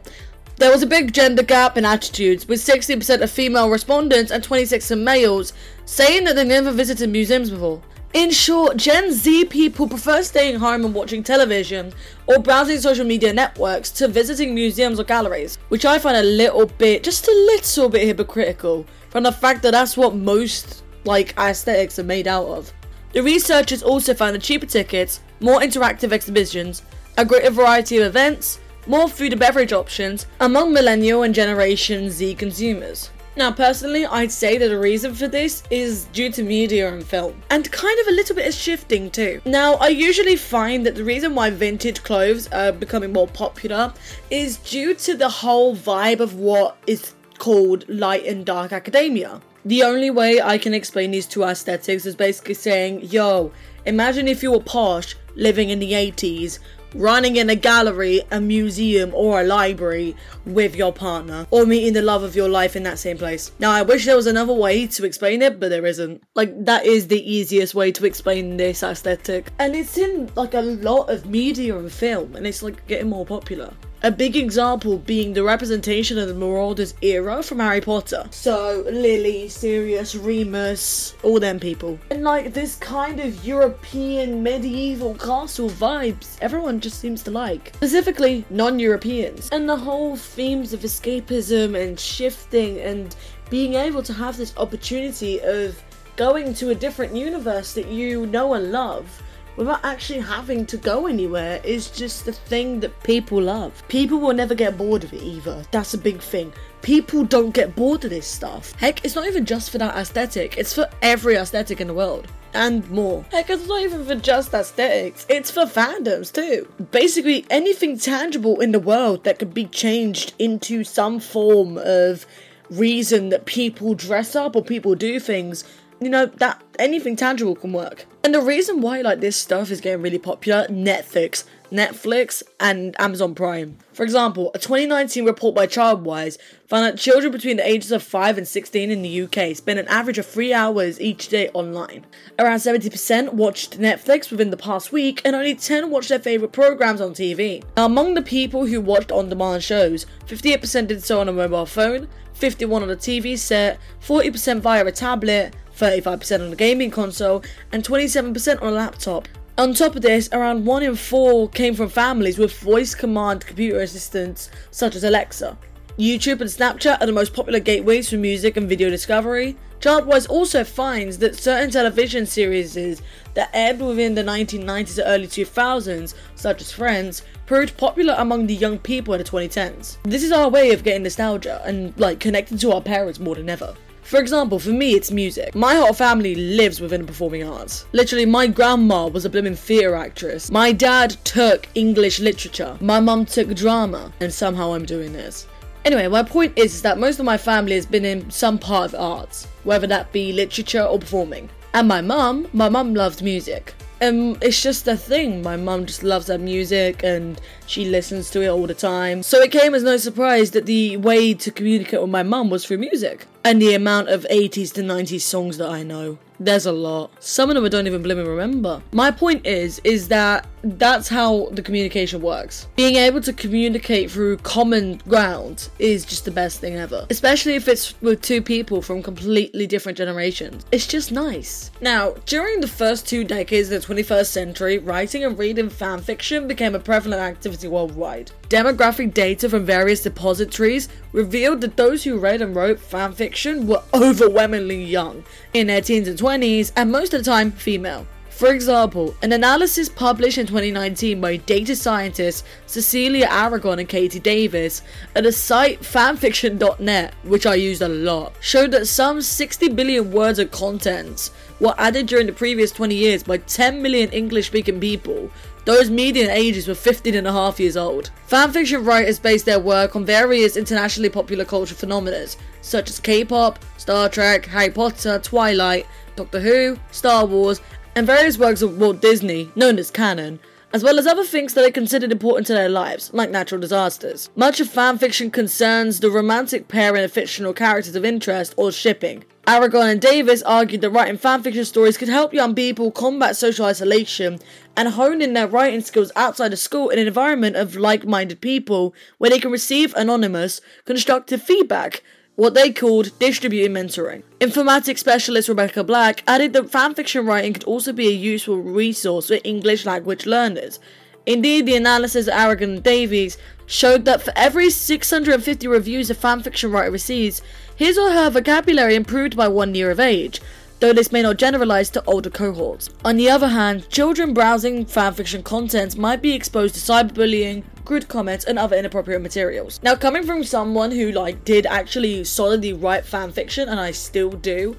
There 0.56 0.72
was 0.72 0.84
a 0.84 0.88
big 0.88 1.14
gender 1.14 1.44
gap 1.44 1.78
in 1.78 1.84
attitudes, 1.84 2.48
with 2.48 2.62
60% 2.62 3.22
of 3.22 3.30
female 3.30 3.70
respondents 3.70 4.32
and 4.32 4.42
26% 4.42 4.90
of 4.90 5.00
males 5.00 5.52
saying 5.84 6.24
that 6.24 6.38
they 6.38 6.46
never 6.46 6.72
visited 6.72 7.10
museums 7.10 7.50
before. 7.50 7.82
In 8.16 8.32
short, 8.32 8.78
Gen 8.78 9.12
Z 9.12 9.44
people 9.44 9.90
prefer 9.90 10.24
staying 10.24 10.56
home 10.56 10.86
and 10.86 10.94
watching 10.94 11.22
television 11.22 11.92
or 12.28 12.40
browsing 12.40 12.80
social 12.80 13.06
media 13.06 13.34
networks 13.34 13.92
to 13.92 14.08
visiting 14.08 14.56
museums 14.56 15.02
or 15.02 15.04
galleries, 15.04 15.58
which 15.68 15.84
I 15.84 16.00
find 16.00 16.16
a 16.16 16.24
little 16.24 16.66
bit, 16.66 17.04
just 17.04 17.28
a 17.28 17.32
little 17.32 17.90
bit 17.90 18.08
hypocritical 18.08 18.86
from 19.10 19.24
the 19.24 19.34
fact 19.34 19.64
that 19.64 19.72
that's 19.72 19.98
what 19.98 20.16
most 20.16 20.86
like 21.04 21.38
aesthetics 21.38 22.00
are 22.00 22.04
made 22.04 22.26
out 22.26 22.46
of. 22.46 22.72
The 23.12 23.22
researchers 23.22 23.84
also 23.84 24.14
found 24.14 24.36
that 24.36 24.42
cheaper 24.42 24.66
tickets, 24.66 25.20
more 25.42 25.60
interactive 25.60 26.14
exhibitions, 26.14 26.84
a 27.18 27.26
greater 27.26 27.52
variety 27.52 27.98
of 27.98 28.08
events, 28.08 28.62
more 28.88 29.10
food 29.10 29.34
and 29.34 29.42
beverage 29.42 29.74
options 29.74 30.26
among 30.40 30.72
millennial 30.72 31.24
and 31.24 31.36
Generation 31.36 32.10
Z 32.10 32.36
consumers. 32.36 33.10
Now, 33.38 33.52
personally, 33.52 34.06
I'd 34.06 34.32
say 34.32 34.58
that 34.58 34.70
the 34.70 34.80
reason 34.80 35.14
for 35.14 35.28
this 35.28 35.62
is 35.70 36.06
due 36.14 36.32
to 36.32 36.42
media 36.44 36.92
and 36.92 37.06
film, 37.06 37.42
and 37.50 37.70
kind 37.70 38.00
of 38.00 38.08
a 38.08 38.12
little 38.12 38.36
bit 38.36 38.48
of 38.48 38.54
shifting 38.54 39.12
too. 39.12 39.42
Now, 39.44 39.74
I 39.74 39.90
usually 39.90 40.38
find 40.38 40.86
that 40.86 40.96
the 40.96 41.04
reason 41.04 41.36
why 41.36 41.50
vintage 41.50 42.02
clothes 42.04 42.48
are 42.54 42.72
becoming 42.72 43.12
more 43.12 43.28
popular 43.28 43.94
is 44.30 44.58
due 44.58 44.94
to 44.96 45.18
the 45.18 45.28
whole 45.28 45.76
vibe 45.76 46.22
of 46.22 46.36
what 46.36 46.78
is 46.88 47.14
called 47.38 47.88
light 47.90 48.26
and 48.26 48.46
dark 48.46 48.72
academia. 48.72 49.42
The 49.66 49.84
only 49.84 50.12
way 50.12 50.42
I 50.42 50.58
can 50.58 50.74
explain 50.74 51.12
these 51.12 51.26
two 51.26 51.44
aesthetics 51.44 52.06
is 52.06 52.16
basically 52.16 52.54
saying, 52.54 53.02
yo, 53.02 53.52
imagine 53.86 54.30
if 54.30 54.44
you 54.44 54.52
were 54.52 54.62
posh 54.62 55.16
living 55.36 55.70
in 55.72 55.80
the 55.80 55.92
80s 55.92 56.60
running 56.96 57.36
in 57.36 57.50
a 57.50 57.56
gallery, 57.56 58.22
a 58.32 58.42
museum, 58.42 59.14
or 59.14 59.42
a 59.42 59.44
library 59.44 60.16
with 60.46 60.76
your 60.76 60.94
partner, 60.94 61.46
or 61.52 61.66
meeting 61.66 61.94
the 61.94 62.02
love 62.02 62.24
of 62.24 62.36
your 62.36 62.50
life 62.50 62.76
in 62.76 62.84
that 62.84 63.00
same 63.00 63.18
place. 63.18 63.52
Now, 63.60 63.72
I 63.72 63.82
wish 63.82 64.06
there 64.06 64.16
was 64.16 64.28
another 64.28 64.54
way 64.54 64.88
to 64.88 65.06
explain 65.06 65.42
it, 65.42 65.60
but 65.60 65.70
there 65.70 65.86
isn't. 65.86 66.24
Like, 66.36 66.66
that 66.66 66.86
is 66.86 67.08
the 67.08 67.32
easiest 67.32 67.76
way 67.76 67.92
to 67.92 68.06
explain 68.06 68.58
this 68.58 68.84
aesthetic. 68.84 69.52
And 69.60 69.76
it's 69.76 69.98
in, 69.98 70.32
like, 70.36 70.54
a 70.54 70.62
lot 70.62 71.10
of 71.10 71.26
media 71.26 71.78
and 71.78 71.92
film, 71.92 72.36
and 72.36 72.48
it's, 72.48 72.64
like, 72.64 72.86
getting 72.88 73.10
more 73.10 73.26
popular. 73.26 73.74
A 74.06 74.12
big 74.12 74.36
example 74.36 75.00
being 75.00 75.34
the 75.34 75.44
representation 75.44 76.20
of 76.20 76.28
the 76.28 76.36
Marauders 76.36 76.94
era 77.02 77.42
from 77.42 77.58
Harry 77.58 77.82
Potter. 77.82 78.28
So, 78.30 78.84
Lily, 78.86 79.50
Sirius, 79.50 80.14
Remus, 80.14 81.16
all 81.24 81.40
them 81.40 81.60
people. 81.60 81.98
And 82.12 82.24
like 82.24 82.54
this 82.54 82.76
kind 82.76 83.20
of 83.20 83.44
European 83.44 84.44
medieval 84.44 85.16
castle 85.16 85.72
vibes, 85.72 86.38
everyone 86.40 86.80
just 86.82 87.00
seems 87.00 87.24
to 87.24 87.32
like. 87.32 87.72
Specifically, 87.78 88.46
non 88.52 88.78
Europeans. 88.78 89.50
And 89.52 89.68
the 89.68 89.76
whole 89.76 90.16
themes 90.16 90.72
of 90.72 90.82
escapism 90.82 91.76
and 91.76 92.00
shifting 92.00 92.80
and 92.82 93.16
being 93.50 93.74
able 93.74 94.04
to 94.04 94.14
have 94.14 94.38
this 94.38 94.56
opportunity 94.58 95.42
of 95.42 95.82
going 96.16 96.54
to 96.54 96.70
a 96.70 96.76
different 96.76 97.16
universe 97.16 97.74
that 97.74 97.88
you 97.88 98.28
know 98.28 98.54
and 98.54 98.72
love 98.72 99.24
without 99.56 99.84
actually 99.84 100.20
having 100.20 100.66
to 100.68 100.78
go 100.78 101.08
anywhere 101.08 101.62
is 101.64 101.90
just 101.90 102.26
the 102.26 102.34
thing 102.34 102.80
that 102.82 103.04
people 103.04 103.42
love. 103.42 103.84
People 103.88 104.20
will 104.20 104.34
never 104.34 104.56
get 104.56 104.78
bored 104.78 105.04
of 105.04 105.14
it 105.14 105.22
either. 105.22 105.64
That's 105.72 105.94
a 105.94 105.98
big 105.98 106.20
thing. 106.22 106.54
People 106.82 107.24
don't 107.24 107.52
get 107.52 107.76
bored 107.76 108.04
of 108.04 108.12
this 108.12 108.28
stuff. 108.28 108.74
Heck, 108.80 109.04
it's 109.04 109.16
not 109.16 109.28
even 109.28 109.46
just 109.46 109.70
for 109.72 109.78
that 109.80 109.96
aesthetic, 109.96 110.58
it's 110.58 110.74
for 110.74 110.88
every 111.02 111.36
aesthetic 111.36 111.82
in 111.82 111.88
the 111.88 111.94
world. 111.94 112.28
And 112.54 112.90
more. 112.90 113.26
Heck, 113.32 113.50
it's 113.50 113.68
not 113.68 113.82
even 113.82 114.06
for 114.06 114.16
just 114.16 114.54
aesthetics, 114.54 115.26
it's 115.30 115.52
for 115.52 115.66
fandoms 115.66 116.32
too. 116.32 116.68
Basically, 116.92 117.46
anything 117.50 117.98
tangible 117.98 118.62
in 118.62 118.72
the 118.72 118.80
world 118.80 119.24
that 119.26 119.40
could 119.40 119.54
be 119.54 119.66
changed 119.66 120.34
into 120.40 120.84
some 120.84 121.20
form 121.20 121.78
of 121.78 122.26
reason 122.70 123.30
that 123.30 123.46
people 123.46 123.94
dress 123.94 124.36
up 124.36 124.56
or 124.56 124.64
people 124.64 124.96
do 124.96 125.20
things 125.20 125.64
you 126.00 126.10
know 126.10 126.26
that 126.26 126.62
anything 126.80 127.16
tangible 127.16 127.56
can 127.56 127.74
work. 127.74 128.06
And 128.24 128.34
the 128.34 128.42
reason 128.42 128.82
why 128.82 129.02
like 129.02 129.20
this 129.20 129.38
stuff 129.38 129.72
is 129.72 129.82
getting 129.82 130.02
really 130.02 130.20
popular 130.20 130.68
netflix 130.68 131.44
netflix 131.72 132.44
and 132.60 133.00
amazon 133.00 133.34
prime. 133.34 133.78
For 133.94 134.04
example 134.04 134.52
a 134.54 134.60
2019 134.60 135.26
report 135.26 135.56
by 135.56 135.68
childwise 135.68 136.38
found 136.68 136.86
that 136.86 136.98
children 136.98 137.32
between 137.32 137.58
the 137.58 137.68
ages 137.68 137.92
of 137.92 138.04
5 138.04 138.38
and 138.38 138.48
16 138.48 138.92
in 138.92 139.02
the 139.02 139.22
uk 139.24 139.56
spend 139.56 139.80
an 139.80 139.88
average 139.88 140.18
of 140.18 140.26
3 140.26 140.54
hours 140.54 141.00
each 141.00 141.28
day 141.30 141.50
online. 141.50 142.06
Around 142.40 142.58
70% 142.58 143.34
watched 143.34 143.80
netflix 143.80 144.32
within 144.32 144.50
the 144.50 144.58
past 144.58 144.92
week 144.92 145.22
and 145.26 145.36
only 145.36 145.56
10 145.56 145.90
watched 145.90 146.10
their 146.10 146.20
favorite 146.20 146.52
programs 146.52 147.02
on 147.02 147.14
tv 147.14 147.64
now, 147.78 147.86
among 147.86 148.14
the 148.14 148.22
people 148.22 148.66
who 148.66 148.82
watched 148.82 149.12
on-demand 149.12 149.64
shows 149.64 150.06
58% 150.28 150.88
did 150.88 151.04
so 151.04 151.20
on 151.20 151.30
a 151.30 151.34
mobile 151.34 151.66
phone 151.66 152.08
51 152.34 152.84
on 152.84 152.90
a 152.90 152.96
tv 152.96 153.38
set 153.38 153.80
40% 154.02 154.60
via 154.60 154.86
a 154.86 154.92
tablet 154.92 155.56
35% 155.78 156.46
on 156.46 156.54
a 156.54 156.56
gaming 156.56 156.92
console, 156.92 157.44
and 157.72 157.84
27% 157.84 158.62
on 158.62 158.68
a 158.68 158.72
laptop. 158.72 159.28
On 159.58 159.74
top 159.74 159.96
of 159.96 160.02
this, 160.02 160.28
around 160.34 160.66
1 160.66 160.84
in 160.84 160.96
4 160.96 161.50
came 161.50 161.76
from 161.76 161.88
families 161.88 162.38
with 162.38 162.60
voice 162.60 162.94
command 162.94 163.46
computer 163.46 163.80
assistants 163.80 164.50
such 164.72 164.96
as 164.96 165.04
Alexa. 165.04 165.58
YouTube 165.98 166.42
and 166.42 166.50
Snapchat 166.50 167.02
are 167.02 167.06
the 167.06 167.14
most 167.14 167.34
popular 167.34 167.62
gateways 167.62 168.10
for 168.10 168.18
music 168.18 168.58
and 168.58 168.68
video 168.68 168.90
discovery. 168.90 169.56
Childwise 169.80 170.30
also 170.30 170.66
finds 170.66 171.18
that 171.20 171.38
certain 171.38 171.72
television 171.72 172.26
series 172.26 173.02
that 173.34 173.50
aired 173.54 173.80
within 173.80 174.14
the 174.14 174.24
1990s 174.24 175.00
or 175.00 175.04
early 175.04 175.28
2000s, 175.28 176.16
such 176.36 176.60
as 176.60 176.72
Friends, 176.72 177.22
proved 177.46 177.78
popular 177.78 178.16
among 178.18 178.48
the 178.48 178.56
young 178.56 178.78
people 178.80 179.14
in 179.14 179.20
the 179.20 179.24
2010s. 179.24 179.98
This 180.04 180.24
is 180.24 180.34
our 180.34 180.50
way 180.50 180.74
of 180.74 180.84
getting 180.84 181.04
nostalgia 181.04 181.62
and 181.64 181.98
like 181.98 182.20
connecting 182.20 182.58
to 182.58 182.74
our 182.74 182.82
parents 182.82 183.20
more 183.20 183.36
than 183.36 183.50
ever. 183.50 183.74
For 184.06 184.20
example, 184.20 184.60
for 184.60 184.70
me, 184.70 184.94
it's 184.94 185.10
music. 185.10 185.56
My 185.56 185.74
whole 185.74 185.92
family 185.92 186.36
lives 186.36 186.80
within 186.80 187.08
performing 187.08 187.44
arts. 187.44 187.88
Literally, 187.92 188.28
my 188.28 188.46
grandma 188.46 189.08
was 189.08 189.26
a 189.26 189.32
blooming 189.32 189.56
theatre 189.56 189.96
actress. 189.96 190.52
My 190.52 190.72
dad 190.72 191.18
took 191.24 191.68
English 191.74 192.20
literature. 192.20 192.78
My 192.82 193.00
mum 193.00 193.26
took 193.26 193.56
drama. 193.56 194.14
And 194.20 194.32
somehow 194.32 194.76
I'm 194.76 194.86
doing 194.86 195.12
this. 195.12 195.48
Anyway, 195.86 196.08
my 196.08 196.22
point 196.22 196.54
is, 196.56 196.76
is 196.76 196.82
that 196.84 197.00
most 197.00 197.18
of 197.18 197.26
my 197.26 197.36
family 197.36 197.74
has 197.74 197.88
been 197.88 198.06
in 198.06 198.30
some 198.30 198.60
part 198.60 198.94
of 198.94 199.00
arts, 199.00 199.48
whether 199.64 199.88
that 199.88 200.12
be 200.12 200.32
literature 200.32 200.84
or 200.84 201.00
performing. 201.00 201.50
And 201.74 201.88
my 201.88 202.02
mum, 202.02 202.48
my 202.54 202.70
mum 202.70 202.94
loves 202.94 203.24
music. 203.24 203.74
Um, 204.02 204.38
it's 204.42 204.62
just 204.62 204.88
a 204.88 204.98
thing. 204.98 205.42
My 205.42 205.56
mum 205.56 205.86
just 205.86 206.04
loves 206.04 206.28
her 206.28 206.38
music 206.38 207.04
and 207.04 207.40
she 207.66 207.86
listens 207.86 208.30
to 208.32 208.42
it 208.42 208.48
all 208.48 208.68
the 208.68 208.74
time. 208.74 209.24
So 209.24 209.40
it 209.42 209.52
came 209.52 209.74
as 209.74 209.84
no 209.84 209.98
surprise 209.98 210.52
that 210.52 210.66
the 210.66 210.98
way 210.98 211.34
to 211.34 211.52
communicate 211.52 212.02
with 212.02 212.10
my 212.10 212.24
mum 212.24 212.50
was 212.50 212.66
through 212.66 212.80
music. 212.80 213.26
And 213.46 213.62
the 213.62 213.74
amount 213.74 214.10
of 214.10 214.26
80s 214.30 214.74
to 214.74 214.82
90s 214.82 215.22
songs 215.22 215.58
that 215.58 215.70
I 215.70 215.84
know. 215.84 216.18
There's 216.40 216.66
a 216.66 216.72
lot. 216.72 217.12
Some 217.24 217.50
of 217.50 217.56
them 217.56 217.66
I 217.66 217.70
don't 217.70 217.88
even 217.88 218.04
blooming 218.04 218.28
remember. 218.28 218.82
My 218.92 219.12
point 219.12 219.46
is, 219.46 219.80
is 219.84 220.08
that 220.10 220.48
that's 220.64 221.08
how 221.08 221.50
the 221.52 221.62
communication 221.62 222.22
works. 222.22 222.68
Being 222.76 222.96
able 222.96 223.22
to 223.22 223.34
communicate 223.34 224.10
through 224.10 224.38
common 224.38 224.98
ground 225.08 225.70
is 225.80 226.06
just 226.06 226.26
the 226.26 226.32
best 226.32 226.60
thing 226.60 226.76
ever. 226.76 227.06
Especially 227.10 227.54
if 227.54 227.68
it's 227.68 228.00
with 228.02 228.22
two 228.22 228.42
people 228.42 228.82
from 228.82 229.04
completely 229.04 229.68
different 229.68 229.98
generations. 229.98 230.66
It's 230.72 230.88
just 230.88 231.12
nice. 231.12 231.72
Now, 231.82 232.16
during 232.26 232.62
the 232.62 232.68
first 232.68 233.08
two 233.08 233.24
decades 233.24 233.72
of 233.72 233.86
the 233.86 233.94
21st 233.94 234.26
century, 234.26 234.78
writing 234.80 235.24
and 235.24 235.38
reading 235.38 235.70
fan 235.70 236.02
fiction 236.02 236.48
became 236.48 236.74
a 236.74 236.80
prevalent 236.80 237.22
activity 237.22 237.68
worldwide. 237.68 238.32
Demographic 238.50 239.14
data 239.14 239.50
from 239.50 239.66
various 239.66 240.02
depositories 240.02 240.90
revealed 241.12 241.62
that 241.62 241.78
those 241.78 242.04
who 242.04 242.18
read 242.18 242.42
and 242.42 242.56
wrote 242.56 242.80
fan 242.80 243.14
fiction 243.14 243.68
were 243.68 243.82
overwhelmingly 243.94 244.84
young, 244.84 245.24
in 245.54 245.68
their 245.68 245.82
teens 245.82 246.08
and 246.08 246.18
20s, 246.18 246.25
and 246.28 246.92
most 246.92 247.14
of 247.14 247.24
the 247.24 247.30
time 247.30 247.52
female. 247.52 248.06
For 248.30 248.54
example, 248.54 249.16
an 249.22 249.32
analysis 249.32 249.88
published 249.88 250.38
in 250.38 250.46
2019 250.46 251.22
by 251.22 251.38
data 251.38 251.76
scientists 251.76 252.44
Cecilia 252.66 253.28
Aragon 253.30 253.80
and 253.80 253.88
Katie 253.88 254.20
Davis 254.20 254.82
at 255.16 255.24
the 255.24 255.32
site 255.32 255.80
fanfiction.net, 255.82 257.14
which 257.24 257.46
I 257.46 257.56
used 257.56 257.82
a 257.82 257.88
lot, 257.88 258.34
showed 258.42 258.72
that 258.72 258.88
some 258.88 259.22
60 259.22 259.70
billion 259.70 260.12
words 260.12 260.40
of 260.40 260.52
content 260.52 261.30
were 261.62 261.76
added 261.78 262.08
during 262.08 262.28
the 262.28 262.34
previous 262.34 262.72
20 262.72 262.94
years 262.94 263.24
by 263.24 263.38
10 263.38 263.82
million 263.82 264.10
English 264.10 264.48
speaking 264.48 264.82
people 264.82 265.32
those 265.66 265.90
median 265.90 266.30
ages 266.30 266.68
were 266.68 266.76
15 266.76 267.16
and 267.16 267.28
a 267.28 267.32
half 267.32 267.60
years 267.60 267.76
old. 267.76 268.12
Fanfiction 268.30 268.86
writers 268.86 269.18
base 269.18 269.42
their 269.42 269.60
work 269.60 269.96
on 269.96 270.06
various 270.06 270.58
internationally 270.58 271.10
popular 271.10 271.44
culture 271.44 271.74
phenomena, 271.74 272.28
such 272.62 272.88
as 272.88 273.00
K-pop, 273.00 273.58
Star 273.78 274.08
Trek, 274.08 274.46
Harry 274.46 274.70
Potter, 274.70 275.18
Twilight, 275.18 275.88
Doctor 276.16 276.40
Who, 276.40 276.78
Star 276.92 277.26
Wars, 277.26 277.62
and 277.96 278.08
various 278.08 278.38
works 278.38 278.62
of 278.62 278.78
Walt 278.78 279.02
Disney, 279.02 279.50
known 279.56 279.78
as 279.80 279.92
canon, 279.92 280.40
as 280.74 280.84
well 280.84 281.00
as 281.00 281.08
other 281.08 281.24
things 281.24 281.54
that 281.54 281.64
are 281.66 281.72
considered 281.72 282.12
important 282.12 282.48
to 282.48 282.54
their 282.54 282.70
lives, 282.70 283.10
like 283.14 283.30
natural 283.30 283.62
disasters. 283.62 284.30
Much 284.36 284.60
of 284.60 284.68
fanfiction 284.68 285.32
concerns 285.32 286.00
the 286.00 286.12
romantic 286.12 286.68
pairing 286.68 287.04
of 287.04 287.12
fictional 287.12 287.54
characters 287.54 287.96
of 287.96 288.04
interest 288.04 288.54
or 288.58 288.72
shipping. 288.72 289.24
Aragon 289.48 289.88
and 289.88 290.02
Davis 290.02 290.42
argued 290.42 290.82
that 290.82 290.90
writing 290.90 291.18
fanfiction 291.18 291.66
stories 291.66 291.98
could 291.98 292.10
help 292.10 292.34
young 292.34 292.56
people 292.56 292.92
combat 292.92 293.36
social 293.36 293.66
isolation 293.66 294.40
and 294.76 294.90
hone 294.90 295.22
in 295.22 295.34
their 295.34 295.48
writing 295.48 295.82
skills 295.82 296.12
outside 296.16 296.52
of 296.52 296.60
school 296.60 296.90
in 296.90 297.00
an 297.00 297.08
environment 297.08 297.56
of 297.56 297.76
like 297.76 298.06
minded 298.06 298.42
people 298.42 298.94
where 299.18 299.30
they 299.30 299.40
can 299.40 299.52
receive 299.52 299.94
anonymous, 299.96 300.62
constructive 300.86 301.42
feedback 301.42 302.02
what 302.36 302.54
they 302.54 302.72
called 302.72 303.18
distributed 303.20 303.72
mentoring. 303.72 304.24
Informatics 304.40 305.00
specialist 305.00 305.48
Rebecca 305.48 305.84
Black 305.84 306.24
added 306.28 306.54
that 306.54 306.66
fanfiction 306.66 307.28
writing 307.28 307.54
could 307.54 307.64
also 307.64 307.94
be 307.94 308.08
a 308.08 308.12
useful 308.12 308.58
resource 308.58 309.28
for 309.28 309.38
English 309.44 309.86
language 309.86 310.26
learners. 310.26 310.80
Indeed, 311.26 311.66
the 311.66 311.76
analysis 311.76 312.28
of 312.28 312.34
Aragon 312.34 312.72
and 312.72 312.84
Davis 312.84 313.38
showed 313.66 314.06
that 314.06 314.22
for 314.22 314.32
every 314.36 314.70
650 314.70 315.68
reviews 315.68 316.10
a 316.10 316.16
fanfiction 316.16 316.72
writer 316.72 316.92
receives, 316.92 317.42
his 317.76 317.98
or 317.98 318.12
her 318.12 318.30
vocabulary 318.30 318.96
improved 318.96 319.36
by 319.36 319.48
one 319.48 319.74
year 319.74 319.90
of 319.90 320.00
age, 320.00 320.40
though 320.80 320.94
this 320.94 321.12
may 321.12 321.22
not 321.22 321.38
generalize 321.38 321.90
to 321.92 322.04
older 322.06 322.30
cohorts. 322.30 322.90
On 323.04 323.18
the 323.18 323.30
other 323.30 323.48
hand, 323.48 323.90
children 323.90 324.34
browsing 324.34 324.86
fanfiction 324.86 325.44
content 325.44 325.98
might 325.98 326.22
be 326.22 326.34
exposed 326.34 326.76
to 326.76 326.82
cyberbullying, 326.82 327.64
crude 327.86 328.08
comments, 328.08 328.46
and 328.46 328.60
other 328.60 328.76
inappropriate 328.76 329.22
materials. 329.22 329.80
Now, 329.84 329.96
coming 329.96 330.24
from 330.24 330.44
someone 330.44 330.92
who 330.92 331.12
like 331.12 331.44
did 331.46 331.66
actually 331.66 332.24
solidly 332.24 332.74
write 332.74 333.04
fanfiction, 333.04 333.68
and 333.68 333.80
I 333.80 333.92
still 333.92 334.32
do, 334.32 334.76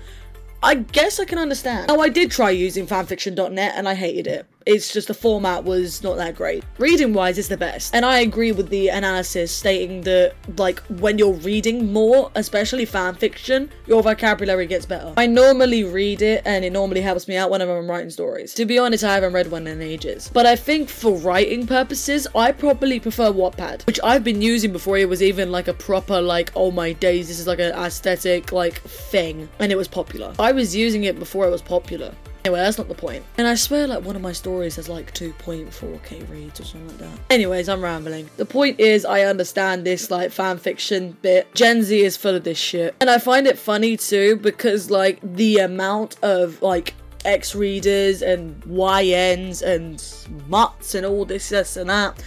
I 0.62 0.74
guess 0.76 1.20
I 1.20 1.24
can 1.24 1.38
understand. 1.38 1.88
Now, 1.88 2.00
I 2.00 2.08
did 2.08 2.30
try 2.30 2.50
using 2.50 2.86
fanfiction.net 2.86 3.74
and 3.76 3.88
I 3.88 3.94
hated 3.94 4.26
it. 4.26 4.46
It's 4.66 4.92
just 4.92 5.06
the 5.06 5.14
format 5.14 5.62
was 5.62 6.02
not 6.02 6.16
that 6.16 6.34
great. 6.34 6.64
Reading 6.78 7.14
wise, 7.14 7.38
it's 7.38 7.46
the 7.46 7.56
best. 7.56 7.94
And 7.94 8.04
I 8.04 8.18
agree 8.18 8.50
with 8.50 8.68
the 8.68 8.88
analysis 8.88 9.52
stating 9.52 10.00
that, 10.00 10.34
like, 10.58 10.80
when 10.98 11.18
you're 11.18 11.34
reading 11.34 11.92
more, 11.92 12.32
especially 12.34 12.84
fan 12.84 13.14
fiction, 13.14 13.70
your 13.86 14.02
vocabulary 14.02 14.66
gets 14.66 14.84
better. 14.84 15.14
I 15.16 15.26
normally 15.26 15.84
read 15.84 16.20
it 16.20 16.42
and 16.44 16.64
it 16.64 16.72
normally 16.72 17.00
helps 17.00 17.28
me 17.28 17.36
out 17.36 17.48
whenever 17.48 17.78
I'm 17.78 17.88
writing 17.88 18.10
stories. 18.10 18.54
To 18.54 18.66
be 18.66 18.76
honest, 18.76 19.04
I 19.04 19.14
haven't 19.14 19.34
read 19.34 19.52
one 19.52 19.68
in 19.68 19.80
ages. 19.80 20.32
But 20.34 20.46
I 20.46 20.56
think 20.56 20.88
for 20.88 21.16
writing 21.16 21.64
purposes, 21.68 22.26
I 22.34 22.50
probably 22.50 22.98
prefer 22.98 23.30
Wattpad, 23.30 23.86
which 23.86 24.00
I've 24.02 24.24
been 24.24 24.42
using 24.42 24.72
before 24.72 24.98
it 24.98 25.08
was 25.08 25.22
even 25.22 25.52
like 25.52 25.68
a 25.68 25.74
proper, 25.74 26.20
like, 26.20 26.50
oh 26.56 26.72
my 26.72 26.92
days, 26.92 27.28
this 27.28 27.38
is 27.38 27.46
like 27.46 27.60
an 27.60 27.72
aesthetic, 27.72 28.50
like, 28.50 28.80
thing. 28.80 29.48
And 29.60 29.70
it 29.70 29.76
was 29.76 29.86
popular. 29.86 30.34
I 30.40 30.50
was 30.50 30.74
using 30.74 31.04
it 31.04 31.20
before 31.20 31.46
it 31.46 31.50
was 31.50 31.62
popular. 31.62 32.12
Anyway, 32.46 32.60
that's 32.60 32.78
not 32.78 32.86
the 32.86 32.94
point. 32.94 33.24
And 33.38 33.48
I 33.48 33.56
swear, 33.56 33.88
like, 33.88 34.04
one 34.04 34.14
of 34.14 34.22
my 34.22 34.30
stories 34.30 34.76
has 34.76 34.88
like 34.88 35.12
2.4k 35.14 36.30
reads 36.30 36.60
or 36.60 36.64
something 36.64 36.86
like 36.86 36.98
that. 36.98 37.18
Anyways, 37.28 37.68
I'm 37.68 37.82
rambling. 37.82 38.30
The 38.36 38.46
point 38.46 38.78
is, 38.78 39.04
I 39.04 39.22
understand 39.22 39.84
this, 39.84 40.12
like, 40.12 40.30
fan 40.30 40.58
fiction 40.58 41.16
bit. 41.22 41.52
Gen 41.56 41.82
Z 41.82 42.00
is 42.00 42.16
full 42.16 42.36
of 42.36 42.44
this 42.44 42.56
shit. 42.56 42.94
And 43.00 43.10
I 43.10 43.18
find 43.18 43.48
it 43.48 43.58
funny 43.58 43.96
too 43.96 44.36
because, 44.36 44.92
like, 44.92 45.18
the 45.22 45.58
amount 45.58 46.22
of, 46.22 46.62
like, 46.62 46.94
X 47.24 47.56
readers 47.56 48.22
and 48.22 48.62
YNs 48.62 49.60
and 49.62 50.00
mutts 50.48 50.94
and 50.94 51.04
all 51.04 51.24
this, 51.24 51.48
this, 51.48 51.76
and 51.76 51.90
that. 51.90 52.22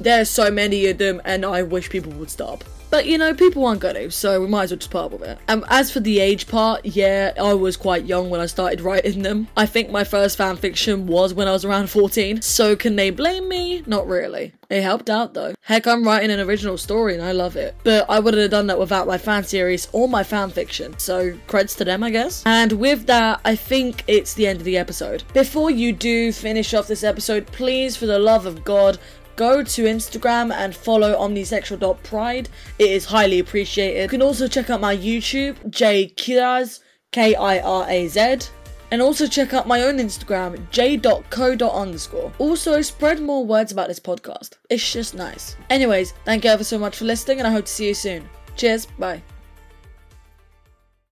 There's 0.00 0.30
so 0.30 0.50
many 0.50 0.86
of 0.86 0.96
them, 0.96 1.20
and 1.26 1.44
I 1.44 1.62
wish 1.62 1.90
people 1.90 2.12
would 2.12 2.30
stop. 2.30 2.64
But 2.90 3.06
you 3.06 3.18
know, 3.18 3.34
people 3.34 3.64
aren't 3.66 3.80
gonna, 3.80 4.10
so 4.10 4.40
we 4.40 4.46
might 4.46 4.64
as 4.64 4.70
well 4.70 4.78
just 4.78 4.94
up 4.94 5.12
with 5.12 5.22
it. 5.22 5.38
Um, 5.48 5.64
as 5.68 5.90
for 5.90 6.00
the 6.00 6.20
age 6.20 6.46
part, 6.46 6.84
yeah, 6.84 7.32
I 7.40 7.54
was 7.54 7.76
quite 7.76 8.04
young 8.04 8.30
when 8.30 8.40
I 8.40 8.46
started 8.46 8.80
writing 8.80 9.22
them. 9.22 9.48
I 9.56 9.66
think 9.66 9.90
my 9.90 10.04
first 10.04 10.36
fan 10.36 10.56
fiction 10.56 11.06
was 11.06 11.34
when 11.34 11.48
I 11.48 11.52
was 11.52 11.64
around 11.64 11.90
14, 11.90 12.42
so 12.42 12.76
can 12.76 12.96
they 12.96 13.10
blame 13.10 13.48
me? 13.48 13.82
Not 13.86 14.06
really. 14.06 14.52
It 14.70 14.82
helped 14.82 15.08
out 15.08 15.32
though. 15.32 15.54
Heck, 15.62 15.86
I'm 15.86 16.04
writing 16.04 16.30
an 16.30 16.40
original 16.40 16.76
story 16.76 17.14
and 17.14 17.22
I 17.22 17.32
love 17.32 17.56
it. 17.56 17.74
But 17.84 18.08
I 18.08 18.20
wouldn't 18.20 18.40
have 18.42 18.50
done 18.50 18.66
that 18.66 18.78
without 18.78 19.06
my 19.06 19.16
fan 19.16 19.44
series 19.44 19.88
or 19.92 20.08
my 20.08 20.22
fan 20.22 20.50
fiction, 20.50 20.98
so 20.98 21.32
creds 21.46 21.76
to 21.78 21.84
them, 21.84 22.02
I 22.02 22.10
guess. 22.10 22.42
And 22.44 22.72
with 22.72 23.06
that, 23.06 23.40
I 23.44 23.56
think 23.56 24.04
it's 24.06 24.34
the 24.34 24.46
end 24.46 24.58
of 24.58 24.64
the 24.64 24.76
episode. 24.76 25.24
Before 25.32 25.70
you 25.70 25.92
do 25.92 26.32
finish 26.32 26.74
off 26.74 26.86
this 26.86 27.04
episode, 27.04 27.46
please, 27.46 27.96
for 27.96 28.06
the 28.06 28.18
love 28.18 28.44
of 28.44 28.62
God, 28.62 28.98
go 29.38 29.62
to 29.62 29.84
Instagram 29.84 30.52
and 30.52 30.74
follow 30.74 31.16
omnisexual.pride. 31.16 32.48
It 32.78 32.90
is 32.90 33.04
highly 33.06 33.38
appreciated. 33.38 34.02
You 34.02 34.08
can 34.08 34.22
also 34.22 34.48
check 34.48 34.68
out 34.68 34.80
my 34.80 34.94
YouTube, 34.94 35.56
J 35.70 36.12
Kiraz, 36.16 36.80
K 37.12 37.34
I 37.34 37.60
R 37.60 37.86
A 37.88 38.08
Z. 38.08 38.50
And 38.90 39.02
also 39.02 39.26
check 39.26 39.52
out 39.52 39.68
my 39.68 39.82
own 39.82 39.98
Instagram, 39.98 40.58
j.co. 40.70 41.70
underscore. 41.70 42.32
Also, 42.38 42.80
spread 42.80 43.20
more 43.20 43.44
words 43.44 43.70
about 43.70 43.88
this 43.88 44.00
podcast. 44.00 44.54
It's 44.70 44.92
just 44.92 45.14
nice. 45.14 45.56
Anyways, 45.68 46.12
thank 46.24 46.44
you 46.44 46.50
ever 46.50 46.64
so 46.64 46.78
much 46.78 46.96
for 46.96 47.04
listening, 47.04 47.38
and 47.38 47.46
I 47.46 47.52
hope 47.52 47.66
to 47.66 47.70
see 47.70 47.88
you 47.88 47.94
soon. 47.94 48.26
Cheers, 48.56 48.86
bye. 48.98 49.22